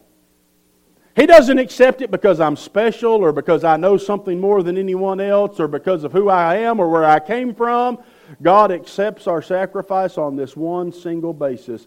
[1.16, 5.20] He doesn't accept it because I'm special or because I know something more than anyone
[5.20, 7.98] else or because of who I am or where I came from.
[8.42, 11.86] God accepts our sacrifice on this one single basis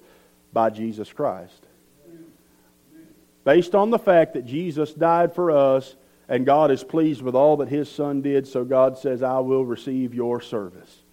[0.52, 1.68] by Jesus Christ.
[3.44, 5.96] Based on the fact that Jesus died for us
[6.30, 9.66] and God is pleased with all that His Son did, so God says, I will
[9.66, 11.04] receive your service.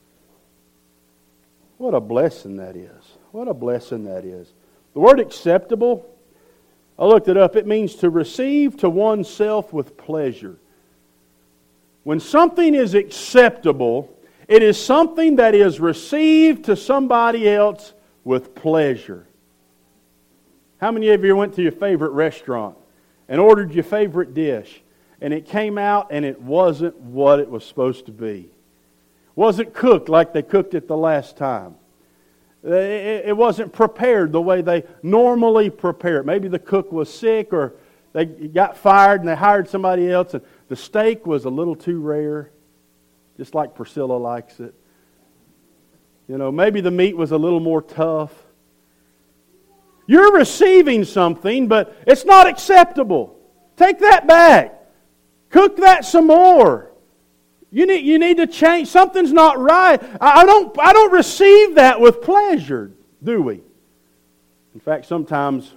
[1.78, 3.04] What a blessing that is.
[3.32, 4.52] What a blessing that is.
[4.94, 6.06] The word acceptable,
[6.98, 10.56] I looked it up, it means to receive to oneself with pleasure.
[12.04, 14.16] When something is acceptable,
[14.50, 19.28] it is something that is received to somebody else with pleasure.
[20.78, 22.76] How many of you went to your favorite restaurant
[23.28, 24.82] and ordered your favorite dish
[25.20, 28.50] and it came out and it wasn't what it was supposed to be?
[29.36, 31.76] Wasn't cooked like they cooked it the last time.
[32.64, 36.26] It wasn't prepared the way they normally prepare it.
[36.26, 37.74] Maybe the cook was sick or
[38.12, 42.00] they got fired and they hired somebody else and the steak was a little too
[42.00, 42.50] rare
[43.40, 44.74] just like Priscilla likes it.
[46.28, 48.34] You know, maybe the meat was a little more tough.
[50.06, 53.40] You're receiving something, but it's not acceptable.
[53.78, 54.78] Take that back.
[55.48, 56.90] Cook that some more.
[57.70, 58.88] You need, you need to change.
[58.88, 59.98] Something's not right.
[60.20, 62.92] I, don't, I don't receive that with pleasure,
[63.24, 63.62] do we?
[64.74, 65.72] In fact, sometimes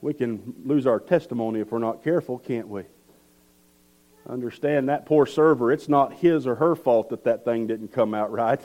[0.00, 2.84] we can lose our testimony if we're not careful, can't we?
[4.28, 8.14] Understand that poor server, it's not his or her fault that that thing didn't come
[8.14, 8.60] out right.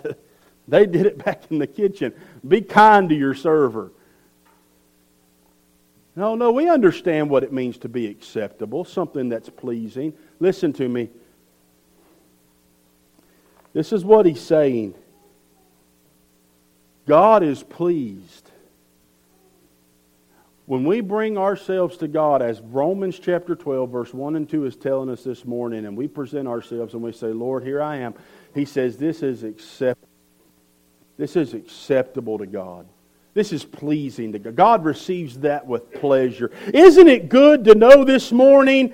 [0.67, 2.13] they did it back in the kitchen.
[2.47, 3.91] Be kind to your server.
[6.15, 10.13] No, no, we understand what it means to be acceptable, something that's pleasing.
[10.39, 11.09] Listen to me.
[13.73, 14.93] This is what he's saying
[17.07, 18.42] God is pleased
[20.65, 24.77] When we bring ourselves to God, as Romans chapter 12, verse 1 and 2 is
[24.77, 28.13] telling us this morning, and we present ourselves and we say, Lord, here I am,
[28.55, 30.07] he says, This is acceptable.
[31.17, 32.87] This is acceptable to God.
[33.33, 34.55] This is pleasing to God.
[34.55, 36.49] God receives that with pleasure.
[36.73, 38.93] Isn't it good to know this morning?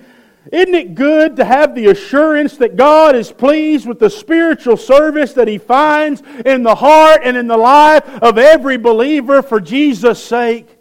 [0.52, 5.34] Isn't it good to have the assurance that God is pleased with the spiritual service
[5.34, 10.24] that He finds in the heart and in the life of every believer for Jesus'
[10.24, 10.79] sake?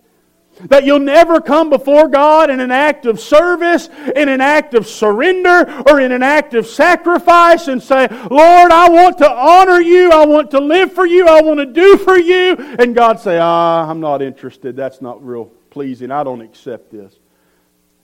[0.67, 4.87] That you'll never come before God in an act of service, in an act of
[4.87, 10.11] surrender, or in an act of sacrifice and say, Lord, I want to honor you.
[10.11, 11.27] I want to live for you.
[11.29, 12.57] I want to do for you.
[12.79, 14.77] And God say, Ah, I'm not interested.
[14.77, 16.11] That's not real pleasing.
[16.11, 17.15] I don't accept this.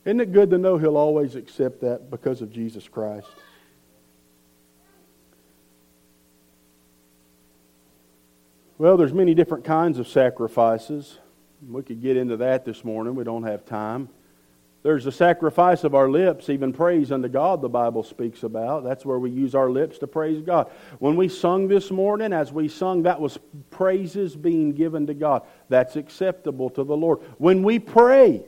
[0.05, 3.27] Isn't it good to know He'll always accept that because of Jesus Christ?
[8.77, 11.17] Well, there's many different kinds of sacrifices.
[11.69, 13.15] We could get into that this morning.
[13.15, 14.09] We don't have time.
[14.83, 18.83] There's the sacrifice of our lips, even praise unto God, the Bible speaks about.
[18.83, 20.69] That's where we use our lips to praise God.
[20.99, 23.39] When we sung this morning, as we sung, that was
[23.71, 25.41] praises being given to God.
[25.69, 27.21] That's acceptable to the Lord.
[27.39, 28.43] When we pray,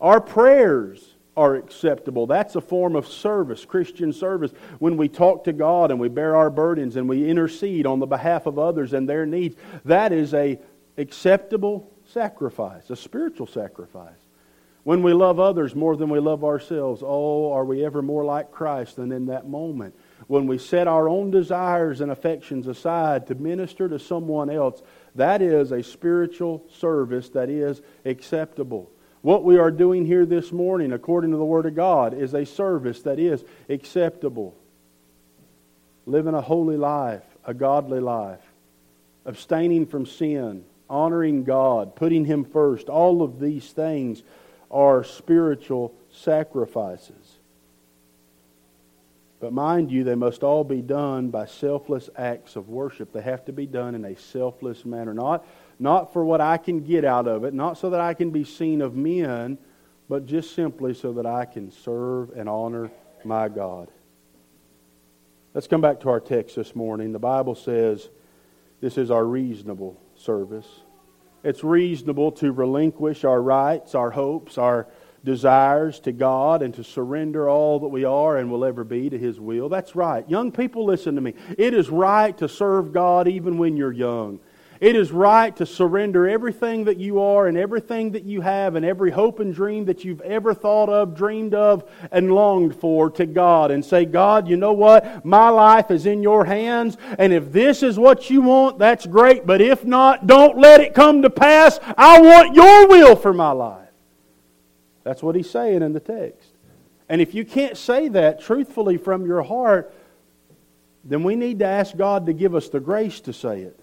[0.00, 1.04] our prayers
[1.36, 2.28] are acceptable.
[2.28, 4.52] That's a form of service, Christian service.
[4.78, 8.06] When we talk to God and we bear our burdens and we intercede on the
[8.06, 10.60] behalf of others and their needs, that is a
[10.96, 14.16] acceptable sacrifice, a spiritual sacrifice.
[14.84, 18.52] When we love others more than we love ourselves, oh, are we ever more like
[18.52, 19.94] Christ than in that moment?
[20.26, 24.82] When we set our own desires and affections aside to minister to someone else,
[25.14, 28.90] that is a spiritual service that is acceptable.
[29.22, 32.44] What we are doing here this morning, according to the Word of God, is a
[32.44, 34.54] service that is acceptable.
[36.04, 38.42] Living a holy life, a godly life,
[39.24, 42.88] abstaining from sin, honoring God, putting Him first.
[42.88, 44.22] All of these things
[44.70, 47.38] are spiritual sacrifices.
[49.40, 53.12] But mind you, they must all be done by selfless acts of worship.
[53.12, 55.12] They have to be done in a selfless manner.
[55.12, 55.46] Not,
[55.78, 58.44] not for what I can get out of it, not so that I can be
[58.44, 59.58] seen of men,
[60.08, 62.90] but just simply so that I can serve and honor
[63.24, 63.88] my God.
[65.52, 67.12] Let's come back to our text this morning.
[67.12, 68.08] The Bible says
[68.80, 70.66] this is our reasonable service.
[71.42, 74.88] It's reasonable to relinquish our rights, our hopes, our
[75.24, 79.18] desires to God and to surrender all that we are and will ever be to
[79.18, 79.68] His will.
[79.68, 80.28] That's right.
[80.28, 81.34] Young people, listen to me.
[81.58, 84.40] It is right to serve God even when you're young.
[84.80, 88.84] It is right to surrender everything that you are and everything that you have and
[88.84, 93.26] every hope and dream that you've ever thought of, dreamed of, and longed for to
[93.26, 95.24] God and say, God, you know what?
[95.24, 99.46] My life is in your hands, and if this is what you want, that's great,
[99.46, 101.78] but if not, don't let it come to pass.
[101.96, 103.88] I want your will for my life.
[105.04, 106.48] That's what he's saying in the text.
[107.08, 109.94] And if you can't say that truthfully from your heart,
[111.04, 113.78] then we need to ask God to give us the grace to say it.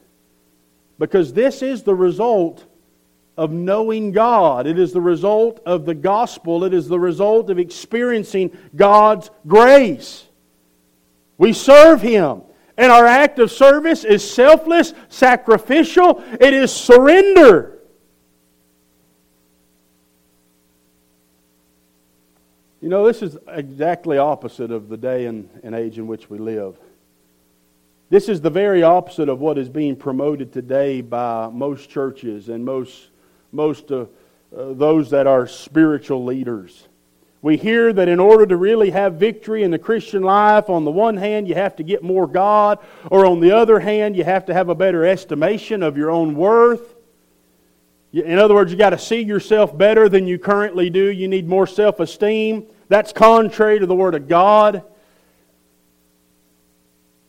[1.02, 2.64] Because this is the result
[3.36, 4.68] of knowing God.
[4.68, 6.64] It is the result of the gospel.
[6.64, 10.28] It is the result of experiencing God's grace.
[11.40, 12.44] We serve Him.
[12.78, 17.80] And our act of service is selfless, sacrificial, it is surrender.
[22.80, 26.38] You know, this is exactly opposite of the day and, and age in which we
[26.38, 26.78] live.
[28.12, 32.66] This is the very opposite of what is being promoted today by most churches and
[32.66, 33.08] most,
[33.54, 34.02] most uh,
[34.54, 36.90] uh, those that are spiritual leaders.
[37.42, 40.92] We hear that in order to really have victory in the Christian life, on the
[40.92, 44.46] one hand, you have to get more God, or on the other hand, you have
[44.48, 46.98] to have a better estimation of your own worth.
[48.12, 51.10] In other words, you got to see yourself better than you currently do.
[51.10, 52.68] You need more self esteem.
[52.90, 54.84] That's contrary to the Word of God.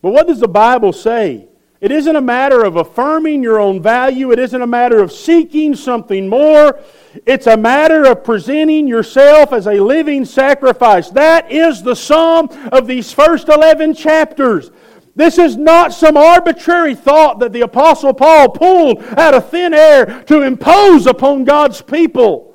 [0.03, 1.47] But what does the Bible say?
[1.79, 4.31] It isn't a matter of affirming your own value.
[4.31, 6.79] It isn't a matter of seeking something more.
[7.25, 11.09] It's a matter of presenting yourself as a living sacrifice.
[11.09, 14.71] That is the sum of these first 11 chapters.
[15.15, 20.23] This is not some arbitrary thought that the Apostle Paul pulled out of thin air
[20.23, 22.52] to impose upon God's people.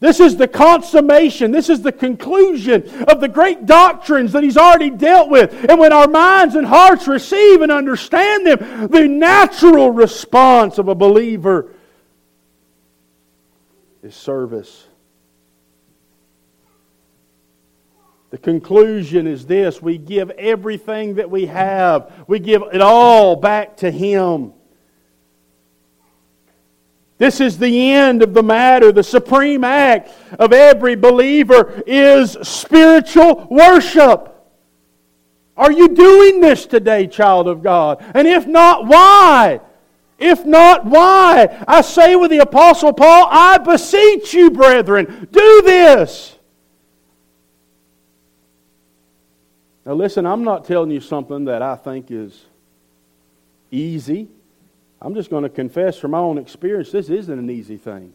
[0.00, 1.50] This is the consummation.
[1.50, 5.70] This is the conclusion of the great doctrines that he's already dealt with.
[5.70, 10.94] And when our minds and hearts receive and understand them, the natural response of a
[10.94, 11.72] believer
[14.02, 14.86] is service.
[18.30, 23.76] The conclusion is this we give everything that we have, we give it all back
[23.78, 24.52] to Him.
[27.16, 28.90] This is the end of the matter.
[28.90, 34.30] The supreme act of every believer is spiritual worship.
[35.56, 38.04] Are you doing this today, child of God?
[38.14, 39.60] And if not, why?
[40.18, 41.64] If not, why?
[41.68, 46.36] I say with the Apostle Paul, I beseech you, brethren, do this.
[49.86, 52.46] Now, listen, I'm not telling you something that I think is
[53.70, 54.28] easy.
[55.04, 58.14] I'm just going to confess from my own experience this isn't an easy thing.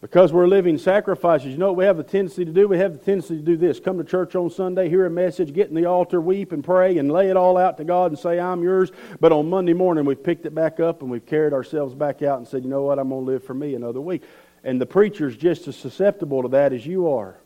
[0.00, 2.66] Because we're living sacrifices, you know what we have the tendency to do?
[2.66, 5.52] We have the tendency to do this come to church on Sunday, hear a message,
[5.52, 8.18] get in the altar, weep and pray, and lay it all out to God and
[8.18, 8.90] say, I'm yours.
[9.20, 12.38] But on Monday morning, we've picked it back up and we've carried ourselves back out
[12.38, 14.22] and said, you know what, I'm going to live for me another week.
[14.64, 17.36] And the preacher's just as susceptible to that as you are.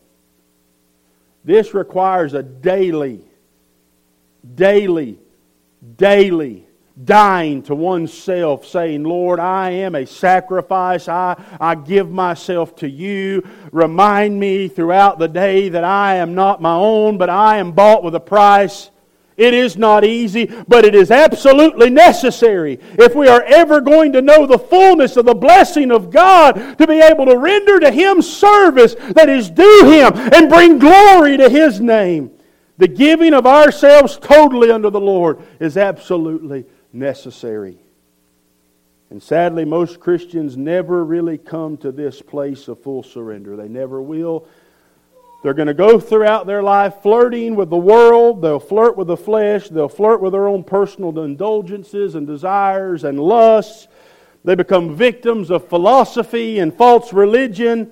[1.43, 3.21] This requires a daily,
[4.55, 5.19] daily,
[5.97, 6.66] daily
[7.03, 11.07] dying to oneself, saying, Lord, I am a sacrifice.
[11.07, 13.47] I, I give myself to you.
[13.71, 18.03] Remind me throughout the day that I am not my own, but I am bought
[18.03, 18.89] with a price.
[19.35, 24.21] It is not easy, but it is absolutely necessary if we are ever going to
[24.23, 28.23] know the fullness of the blessing of God to be able to render to Him
[28.23, 32.31] service that is due Him and bring glory to His name.
[32.79, 37.77] The giving of ourselves totally unto the Lord is absolutely necessary.
[39.09, 43.55] And sadly, most Christians never really come to this place of full surrender.
[43.55, 44.47] They never will.
[45.43, 48.41] They're going to go throughout their life flirting with the world.
[48.41, 49.69] They'll flirt with the flesh.
[49.69, 53.87] They'll flirt with their own personal indulgences and desires and lusts.
[54.43, 57.91] They become victims of philosophy and false religion.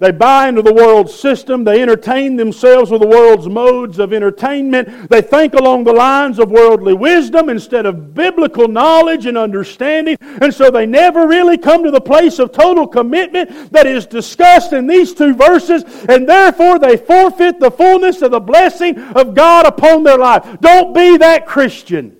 [0.00, 1.62] They buy into the world's system.
[1.62, 5.10] They entertain themselves with the world's modes of entertainment.
[5.10, 10.16] They think along the lines of worldly wisdom instead of biblical knowledge and understanding.
[10.20, 14.72] And so they never really come to the place of total commitment that is discussed
[14.72, 15.84] in these two verses.
[16.08, 20.60] And therefore they forfeit the fullness of the blessing of God upon their life.
[20.62, 22.16] Don't be that Christian.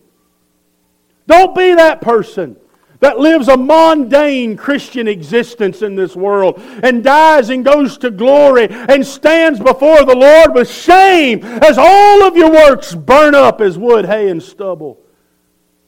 [1.26, 2.56] Don't be that person
[3.00, 8.68] that lives a mundane Christian existence in this world and dies and goes to glory
[8.70, 13.78] and stands before the Lord with shame as all of your works burn up as
[13.78, 15.00] wood, hay, and stubble.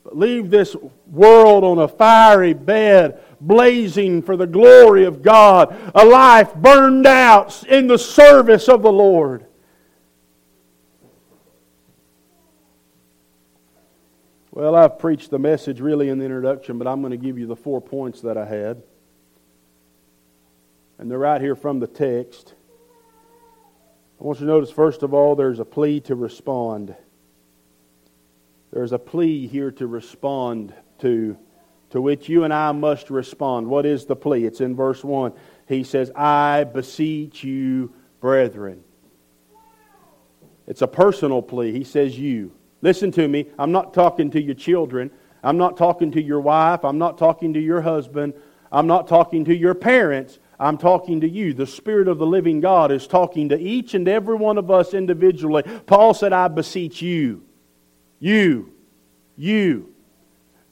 [0.04, 0.74] But leave this
[1.06, 7.62] world on a fiery bed, blazing for the glory of God, a life burned out
[7.64, 9.46] in the service of the Lord.
[14.54, 17.46] Well, I've preached the message really in the introduction, but I'm going to give you
[17.46, 18.82] the four points that I had.
[20.98, 22.52] And they're right here from the text.
[24.20, 26.94] I want you to notice, first of all, there's a plea to respond.
[28.74, 31.38] There's a plea here to respond to,
[31.90, 33.68] to which you and I must respond.
[33.68, 34.44] What is the plea?
[34.44, 35.32] It's in verse 1.
[35.66, 38.84] He says, I beseech you, brethren.
[40.66, 41.72] It's a personal plea.
[41.72, 42.52] He says, You.
[42.82, 43.46] Listen to me.
[43.58, 45.10] I'm not talking to your children.
[45.42, 46.84] I'm not talking to your wife.
[46.84, 48.34] I'm not talking to your husband.
[48.70, 50.38] I'm not talking to your parents.
[50.58, 51.54] I'm talking to you.
[51.54, 54.94] The Spirit of the living God is talking to each and every one of us
[54.94, 55.62] individually.
[55.86, 57.42] Paul said, I beseech you,
[58.18, 58.72] you,
[59.36, 59.92] you,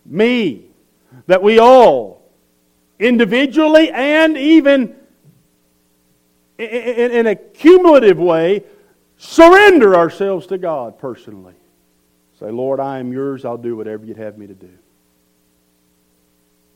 [0.04, 0.70] me,
[1.26, 2.30] that we all,
[2.98, 4.96] individually and even
[6.58, 8.64] in a cumulative way,
[9.16, 11.54] surrender ourselves to God personally.
[12.40, 13.44] Say, Lord, I am yours.
[13.44, 14.70] I'll do whatever you'd have me to do.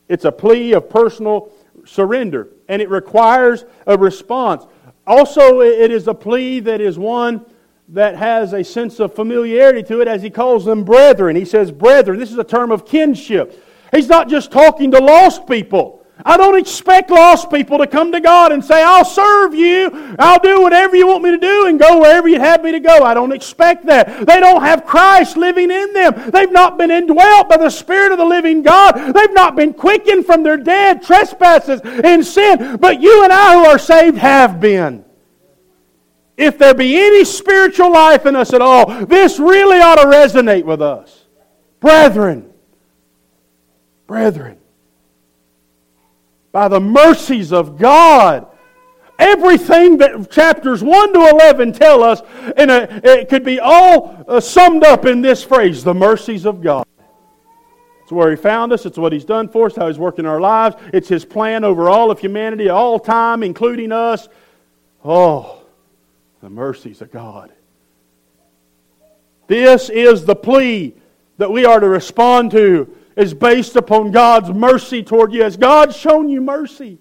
[0.09, 1.51] It's a plea of personal
[1.87, 4.67] surrender, and it requires a response.
[5.07, 7.45] Also, it is a plea that is one
[7.89, 11.35] that has a sense of familiarity to it as he calls them brethren.
[11.35, 12.19] He says, brethren.
[12.19, 13.63] This is a term of kinship.
[13.95, 16.04] He's not just talking to lost people.
[16.27, 20.39] I don't expect lost people to come to God and say, I'll serve you, I'll
[20.39, 23.03] do whatever you want me to do, and go wherever you'd have me to go.
[23.03, 24.27] I don't expect that.
[24.27, 26.31] They don't have Christ living in them.
[26.31, 28.93] They've not been indwelt by the Spirit of the living God.
[28.93, 32.79] They've not been quickened from their dead trespasses and sin.
[32.79, 35.05] But you and I who are saved have been.
[36.39, 40.65] If there be any spiritual life in us at all, this really ought to resonate
[40.65, 41.27] with us.
[41.81, 42.51] Brethren,
[44.07, 44.59] brethren,
[46.55, 48.47] by the mercies of God.
[49.19, 52.23] Everything that chapters 1 to 11 tell us,
[52.57, 56.87] and it could be all uh, summed up in this phrase the mercies of God.
[58.03, 60.41] It's where He found us, it's what He's done for us, how He's working our
[60.41, 60.77] lives.
[60.93, 64.29] It's His plan over all of humanity, all time, including us.
[65.05, 65.61] Oh,
[66.41, 67.53] the mercies of God.
[69.49, 70.95] This is the plea
[71.39, 75.43] that we are to respond to is based upon God's mercy toward you.
[75.43, 76.99] Has God shown you mercy?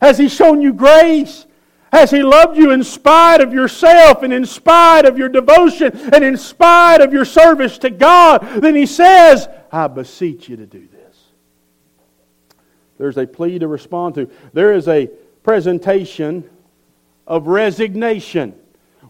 [0.00, 1.46] Has He shown you grace?
[1.92, 6.22] Has He loved you in spite of yourself and in spite of your devotion and
[6.22, 8.46] in spite of your service to God?
[8.60, 11.16] Then He says, I beseech you to do this.
[12.98, 14.30] There's a plea to respond to.
[14.52, 15.08] There is a
[15.42, 16.48] presentation
[17.26, 18.54] of resignation.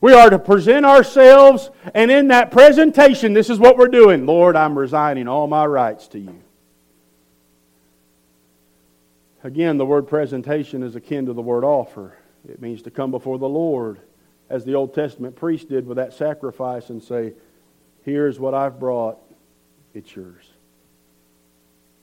[0.01, 4.55] We are to present ourselves, and in that presentation, this is what we're doing Lord,
[4.57, 6.43] I'm resigning all my rights to you.
[9.43, 12.17] Again, the word presentation is akin to the word offer.
[12.49, 14.01] It means to come before the Lord,
[14.49, 17.35] as the Old Testament priest did with that sacrifice, and say,
[18.05, 19.19] Here's what I've brought,
[19.95, 20.45] it's yours.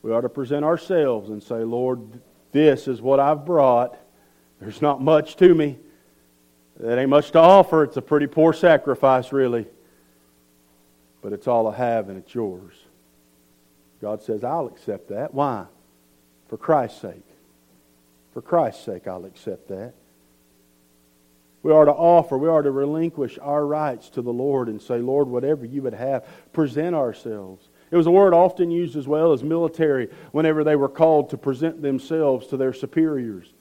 [0.01, 1.99] We are to present ourselves and say, Lord,
[2.51, 3.97] this is what I've brought.
[4.59, 5.79] There's not much to me.
[6.79, 7.83] That ain't much to offer.
[7.83, 9.65] It's a pretty poor sacrifice, really.
[11.21, 12.73] But it's all I have, and it's yours.
[14.01, 15.33] God says, I'll accept that.
[15.33, 15.65] Why?
[16.49, 17.25] For Christ's sake.
[18.33, 19.93] For Christ's sake, I'll accept that.
[21.63, 24.99] We are to offer, we are to relinquish our rights to the Lord and say,
[24.99, 26.23] Lord, whatever you would have,
[26.53, 27.69] present ourselves.
[27.89, 31.37] It was a word often used as well as military whenever they were called to
[31.37, 33.51] present themselves to their superiors.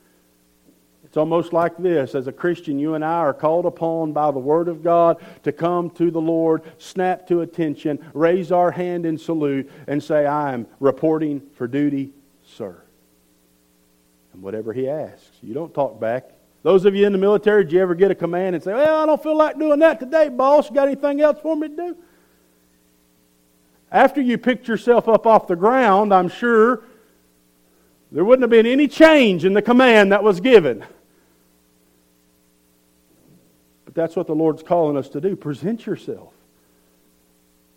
[1.14, 2.16] It's almost like this.
[2.16, 5.52] As a Christian, you and I are called upon by the Word of God to
[5.52, 10.52] come to the Lord, snap to attention, raise our hand in salute, and say, I
[10.54, 12.10] am reporting for duty,
[12.44, 12.82] sir.
[14.32, 16.30] And whatever He asks, you don't talk back.
[16.64, 19.04] Those of you in the military, did you ever get a command and say, Well,
[19.04, 20.68] I don't feel like doing that today, boss?
[20.68, 21.96] You got anything else for me to do?
[23.92, 26.82] After you picked yourself up off the ground, I'm sure
[28.10, 30.84] there wouldn't have been any change in the command that was given.
[33.94, 35.36] But that's what the Lord's calling us to do.
[35.36, 36.32] Present yourself.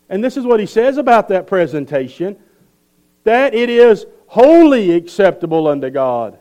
[0.08, 2.36] And this is what he says about that presentation
[3.24, 6.38] that it is holy acceptable unto God.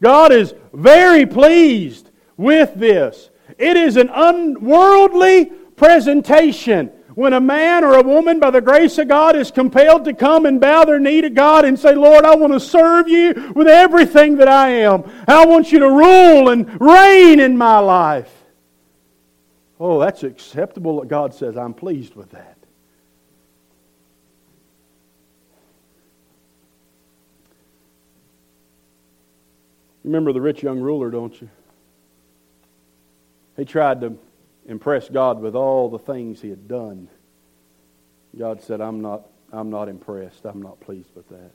[0.00, 3.30] God is very pleased with this.
[3.58, 9.08] It is an unworldly presentation when a man or a woman, by the grace of
[9.08, 12.36] God, is compelled to come and bow their knee to God and say, Lord, I
[12.36, 15.02] want to serve you with everything that I am.
[15.26, 18.37] I want you to rule and reign in my life.
[19.80, 21.00] Oh, that's acceptable.
[21.00, 22.56] That God says, I'm pleased with that.
[30.04, 31.48] You Remember the rich young ruler, don't you?
[33.56, 34.16] He tried to
[34.66, 37.08] impress God with all the things he had done.
[38.38, 39.22] God said, I'm not,
[39.52, 40.44] I'm not impressed.
[40.44, 41.50] I'm not pleased with that.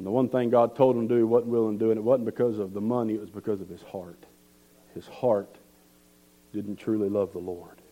[0.00, 1.98] And the one thing God told him to do, he wasn't willing to do, and
[1.98, 4.24] it wasn't because of the money, it was because of his heart.
[4.94, 5.58] His heart
[6.54, 7.82] didn't truly love the Lord.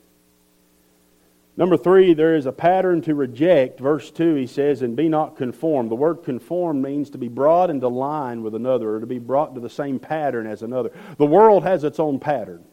[1.58, 3.78] Number three, there is a pattern to reject.
[3.78, 5.90] Verse 2, he says, and be not conformed.
[5.90, 9.54] The word conformed means to be brought into line with another or to be brought
[9.54, 10.90] to the same pattern as another.
[11.18, 12.64] The world has its own pattern.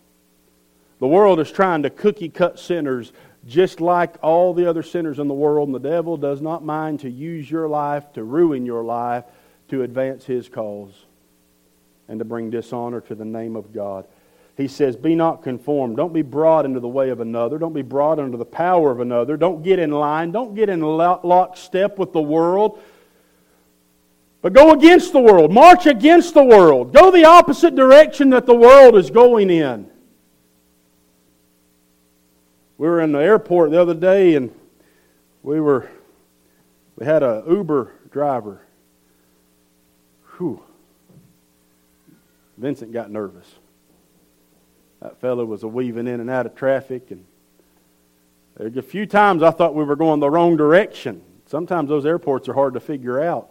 [0.99, 3.11] The world is trying to cookie cut sinners
[3.45, 7.01] just like all the other sinners in the world, and the devil does not mind
[7.01, 9.25] to use your life, to ruin your life,
[9.69, 10.93] to advance his cause,
[12.07, 14.05] and to bring dishonor to the name of God
[14.57, 15.97] he says, Be not conformed.
[15.97, 17.57] Don't be brought into the way of another.
[17.57, 19.37] Don't be brought under the power of another.
[19.37, 20.31] Don't get in line.
[20.31, 22.81] Don't get in lockstep with the world.
[24.41, 25.51] But go against the world.
[25.51, 26.93] March against the world.
[26.93, 29.89] Go the opposite direction that the world is going in.
[32.77, 34.53] We were in the airport the other day and
[35.43, 35.89] we were
[36.97, 38.61] we had a Uber driver.
[40.37, 40.61] Whew.
[42.57, 43.47] Vincent got nervous.
[45.01, 47.25] That fellow was a weaving in and out of traffic, and
[48.55, 51.21] there's a few times I thought we were going the wrong direction.
[51.45, 53.49] Sometimes those airports are hard to figure out.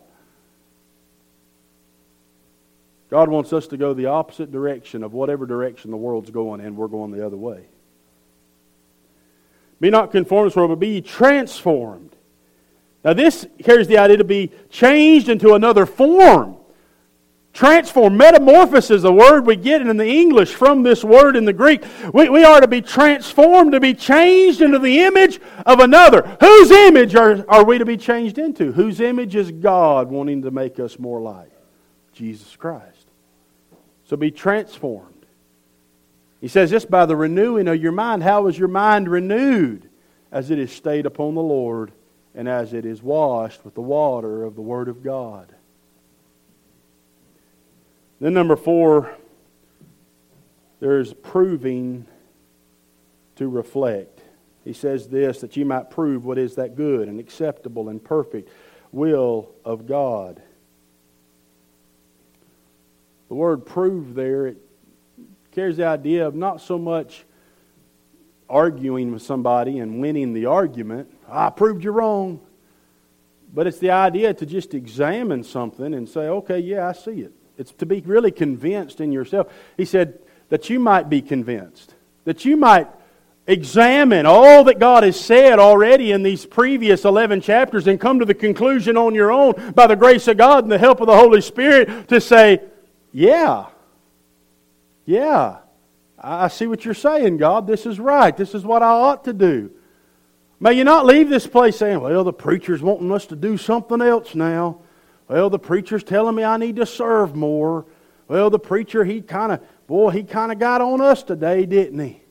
[3.10, 6.76] God wants us to go the opposite direction of whatever direction the world's going, and
[6.76, 7.66] we're going the other way.
[9.80, 12.14] Be not conformed to the world, but be transformed.
[13.04, 16.56] Now, this carries the idea to be changed into another form.
[17.52, 21.52] Transform, metamorphosis is a word we get in the English from this word in the
[21.52, 21.84] Greek.
[22.12, 26.36] We, we are to be transformed, to be changed into the image of another.
[26.40, 28.72] Whose image are, are we to be changed into?
[28.72, 31.52] Whose image is God wanting to make us more like?
[32.12, 33.06] Jesus Christ.
[34.04, 35.13] So be transformed.
[36.44, 38.22] He says this by the renewing of your mind.
[38.22, 39.88] How is your mind renewed?
[40.30, 41.90] As it is stayed upon the Lord
[42.34, 45.54] and as it is washed with the water of the Word of God.
[48.20, 49.16] Then, number four,
[50.80, 52.04] there's proving
[53.36, 54.20] to reflect.
[54.64, 58.50] He says this that you might prove what is that good and acceptable and perfect
[58.92, 60.42] will of God.
[63.28, 64.58] The word prove there, it
[65.54, 67.24] carries the idea of not so much
[68.48, 71.08] arguing with somebody and winning the argument.
[71.28, 72.40] I proved you wrong.
[73.52, 77.32] But it's the idea to just examine something and say, okay, yeah, I see it.
[77.56, 79.52] It's to be really convinced in yourself.
[79.76, 81.94] He said that you might be convinced,
[82.24, 82.88] that you might
[83.46, 88.24] examine all that God has said already in these previous 11 chapters and come to
[88.24, 91.16] the conclusion on your own by the grace of God and the help of the
[91.16, 92.60] Holy Spirit to say,
[93.12, 93.66] yeah,
[95.04, 95.58] yeah,
[96.18, 97.66] I see what you're saying, God.
[97.66, 98.36] This is right.
[98.36, 99.70] This is what I ought to do.
[100.60, 104.00] May you not leave this place saying, well, the preacher's wanting us to do something
[104.00, 104.78] else now.
[105.28, 107.84] Well, the preacher's telling me I need to serve more.
[108.28, 111.98] Well, the preacher, he kind of, boy, he kind of got on us today, didn't
[111.98, 112.22] he?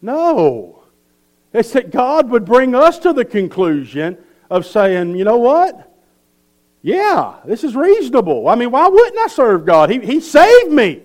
[0.00, 0.84] No.
[1.52, 4.16] It's that God would bring us to the conclusion
[4.48, 5.88] of saying, you know what?
[6.82, 8.48] Yeah, this is reasonable.
[8.48, 9.90] I mean, why wouldn't I serve God?
[9.90, 11.02] He, he saved me.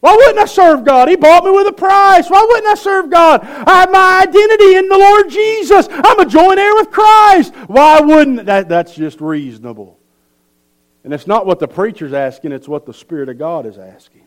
[0.00, 1.08] Why wouldn't I serve God?
[1.08, 2.28] He bought me with a price.
[2.28, 3.42] Why wouldn't I serve God?
[3.42, 5.88] I have my identity in the Lord Jesus.
[5.90, 7.54] I'm a joint heir with Christ.
[7.66, 8.68] Why wouldn't that?
[8.68, 9.98] That's just reasonable.
[11.02, 14.22] And it's not what the preacher's asking, it's what the Spirit of God is asking.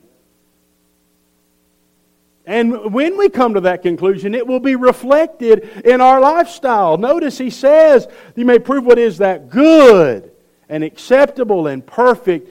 [2.45, 6.97] And when we come to that conclusion, it will be reflected in our lifestyle.
[6.97, 10.31] Notice he says, You may prove what is that good
[10.67, 12.49] and acceptable and perfect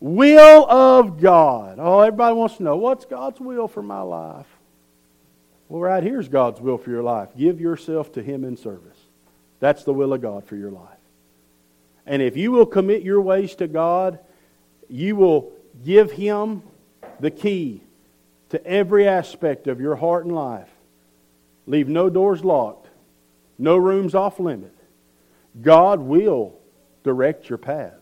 [0.00, 1.78] will of God.
[1.78, 4.46] Oh, everybody wants to know what's God's will for my life?
[5.68, 7.28] Well, right here's God's will for your life.
[7.36, 8.98] Give yourself to Him in service.
[9.60, 10.88] That's the will of God for your life.
[12.06, 14.18] And if you will commit your ways to God,
[14.88, 15.52] you will
[15.84, 16.62] give Him
[17.20, 17.82] the key
[18.48, 20.68] to every aspect of your heart and life.
[21.66, 22.88] Leave no doors locked,
[23.58, 24.74] no rooms off limit.
[25.60, 26.54] God will
[27.04, 27.99] direct your path.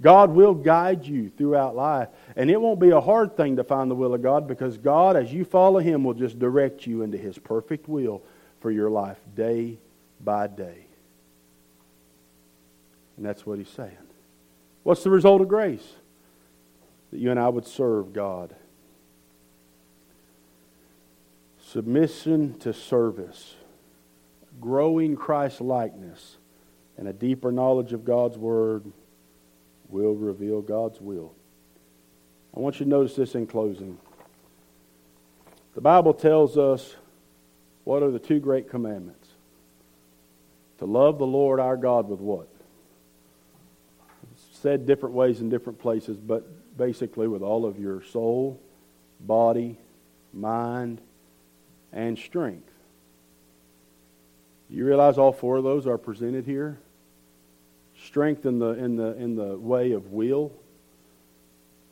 [0.00, 2.08] God will guide you throughout life.
[2.36, 5.16] And it won't be a hard thing to find the will of God because God,
[5.16, 8.22] as you follow Him, will just direct you into His perfect will
[8.60, 9.78] for your life day
[10.22, 10.86] by day.
[13.16, 13.96] And that's what He's saying.
[14.82, 15.94] What's the result of grace?
[17.10, 18.54] That you and I would serve God.
[21.62, 23.54] Submission to service,
[24.60, 26.36] growing Christ likeness,
[26.98, 28.84] and a deeper knowledge of God's Word
[29.88, 31.32] will reveal God's will.
[32.56, 33.98] I want you to notice this in closing.
[35.74, 36.94] The Bible tells us
[37.84, 39.28] what are the two great commandments?
[40.78, 42.48] To love the Lord our God with what?
[44.32, 48.60] It's said different ways in different places, but basically with all of your soul,
[49.20, 49.78] body,
[50.32, 51.00] mind,
[51.92, 52.70] and strength.
[54.68, 56.78] You realize all four of those are presented here?
[58.04, 60.52] Strength in the, in the, in the way of will.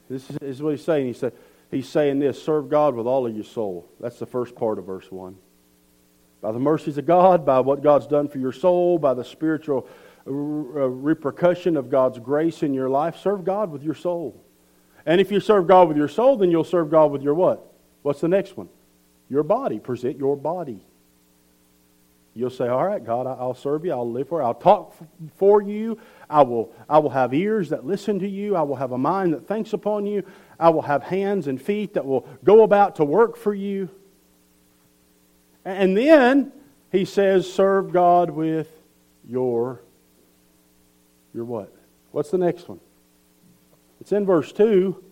[0.09, 1.07] This is, is what he's saying.
[1.07, 1.33] He said,
[1.71, 3.89] he's saying this serve God with all of your soul.
[4.01, 5.37] That's the first part of verse 1.
[6.41, 9.89] By the mercies of God, by what God's done for your soul, by the spiritual
[10.27, 14.45] uh, repercussion of God's grace in your life, serve God with your soul.
[15.07, 17.73] And if you serve God with your soul, then you'll serve God with your what?
[18.03, 18.69] What's the next one?
[19.29, 19.79] Your body.
[19.79, 20.85] Present your body.
[22.35, 23.93] You'll say, All right, God, I'll serve you.
[23.93, 24.47] I'll live for you.
[24.47, 24.95] I'll talk
[25.37, 25.99] for you.
[26.29, 28.57] I will, I will have ears that listen to you.
[28.57, 30.25] I will have a mind that thinks upon you.
[30.59, 33.89] I will have hands and feet that will go about to work for you.
[35.65, 36.53] And then
[36.91, 38.69] he says, Serve God with
[39.29, 39.81] your,
[41.33, 41.73] your what?
[42.11, 42.81] What's the next one?
[44.01, 45.03] It's in verse 2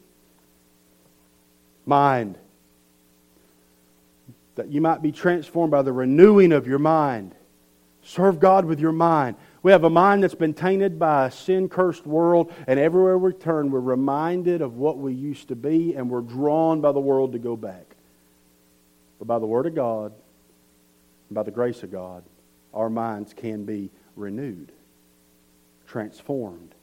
[1.87, 2.39] mind
[4.55, 7.35] that you might be transformed by the renewing of your mind.
[8.03, 9.37] Serve God with your mind.
[9.63, 13.33] We have a mind that's been tainted by a sin cursed world, and everywhere we
[13.33, 17.33] turn, we're reminded of what we used to be, and we're drawn by the world
[17.33, 17.95] to go back.
[19.19, 20.13] But by the Word of God,
[21.29, 22.25] and by the grace of God,
[22.75, 24.73] our minds can be renewed,
[25.87, 26.75] transformed.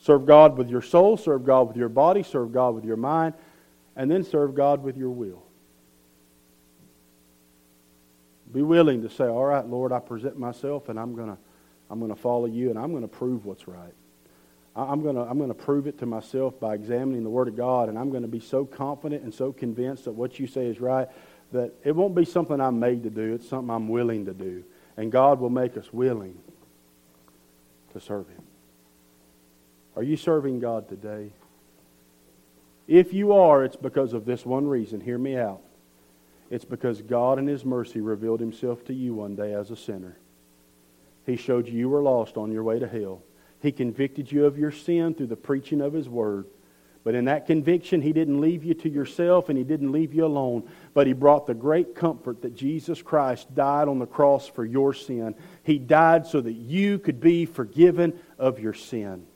[0.00, 3.34] Serve God with your soul, serve God with your body, serve God with your mind,
[3.96, 5.42] and then serve God with your will.
[8.52, 11.38] Be willing to say, All right, Lord, I present myself and I'm going to
[11.90, 13.94] I'm going to follow you and I'm going to prove what's right.
[14.76, 17.56] I'm going to, I'm going to prove it to myself by examining the Word of
[17.56, 20.66] God, and I'm going to be so confident and so convinced that what you say
[20.66, 21.08] is right
[21.52, 23.34] that it won't be something I'm made to do.
[23.34, 24.64] It's something I'm willing to do.
[24.96, 26.38] And God will make us willing
[27.92, 28.42] to serve Him.
[29.96, 31.30] Are you serving God today?
[32.86, 35.00] If you are, it's because of this one reason.
[35.00, 35.60] Hear me out.
[36.50, 40.18] It's because God in His mercy revealed Himself to you one day as a sinner.
[41.26, 43.22] He showed you you were lost on your way to hell.
[43.60, 46.46] He convicted you of your sin through the preaching of His Word.
[47.04, 50.24] But in that conviction, He didn't leave you to yourself and He didn't leave you
[50.24, 50.68] alone.
[50.94, 54.94] But He brought the great comfort that Jesus Christ died on the cross for your
[54.94, 55.34] sin.
[55.62, 59.26] He died so that you could be forgiven of your sin.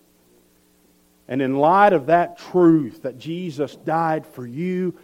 [1.28, 4.98] And in light of that truth that Jesus died for you,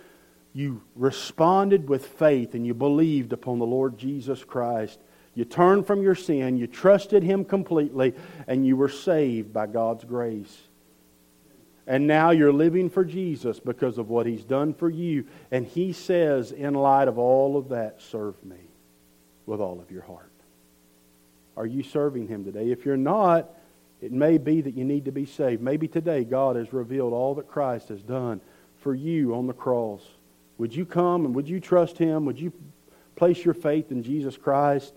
[0.58, 4.98] you responded with faith and you believed upon the Lord Jesus Christ.
[5.36, 8.12] You turned from your sin, you trusted Him completely,
[8.48, 10.58] and you were saved by God's grace.
[11.86, 15.26] And now you're living for Jesus because of what He's done for you.
[15.52, 18.58] And He says, in light of all of that, serve me
[19.46, 20.32] with all of your heart.
[21.56, 22.72] Are you serving Him today?
[22.72, 23.48] If you're not,
[24.02, 25.62] it may be that you need to be saved.
[25.62, 28.40] Maybe today God has revealed all that Christ has done
[28.80, 30.02] for you on the cross.
[30.58, 32.24] Would you come and would you trust Him?
[32.26, 32.52] Would you
[33.16, 34.92] place your faith in Jesus Christ?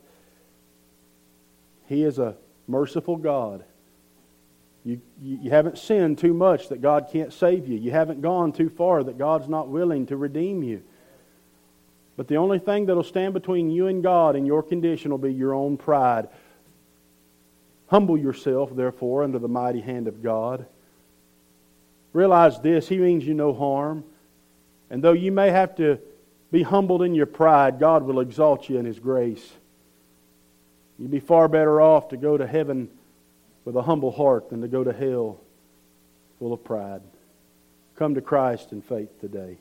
[1.88, 2.36] He is a
[2.68, 3.64] merciful God
[4.84, 7.78] you, you, haven't sinned too much that God can't save you.
[7.78, 10.82] You haven't gone too far that God's not willing to redeem you.
[12.18, 15.34] But the only thing that'll stand between you and God in your condition will be
[15.34, 16.30] your own pride.
[17.88, 20.66] Humble yourself, therefore, under the mighty hand of God.
[22.14, 24.03] Realize this He means you no harm.
[24.92, 26.00] And though you may have to
[26.52, 29.50] be humbled in your pride, God will exalt you in His grace.
[31.00, 32.89] You'd be far better off to go to heaven
[33.64, 35.39] with a humble heart than to go to hell
[36.39, 37.02] full of pride.
[37.96, 39.58] Come to Christ in faith today.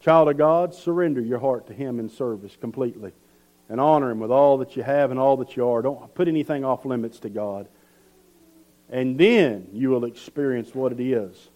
[0.00, 3.10] Child of God, surrender your heart to Him in service completely
[3.68, 5.82] and honor Him with all that you have and all that you are.
[5.82, 7.66] Don't put anything off limits to God.
[8.88, 11.48] And then you will experience what it is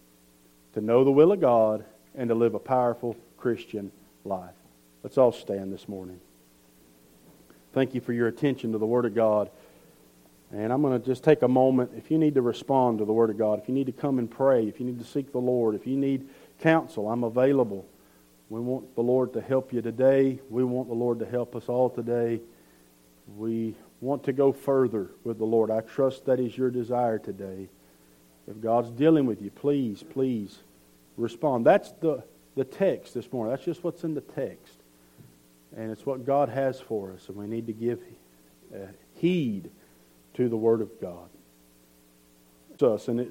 [0.74, 1.84] to know the will of God
[2.14, 3.90] and to live a powerful Christian
[4.24, 4.54] life.
[5.02, 6.20] Let's all stand this morning.
[7.72, 9.50] Thank you for your attention to the Word of God.
[10.52, 11.92] And I'm going to just take a moment.
[11.96, 14.18] If you need to respond to the Word of God, if you need to come
[14.18, 16.28] and pray, if you need to seek the Lord, if you need
[16.60, 17.86] counsel, I'm available.
[18.50, 20.38] We want the Lord to help you today.
[20.50, 22.40] We want the Lord to help us all today.
[23.36, 25.70] We want to go further with the Lord.
[25.70, 27.68] I trust that is your desire today.
[28.46, 30.58] If God's dealing with you, please, please
[31.16, 31.66] respond.
[31.66, 32.22] That's the,
[32.56, 33.52] the text this morning.
[33.52, 34.78] That's just what's in the text.
[35.76, 38.00] And it's what God has for us, and we need to give
[38.74, 39.70] uh, heed
[40.34, 41.28] to the Word of God.
[42.80, 43.30] Us, and it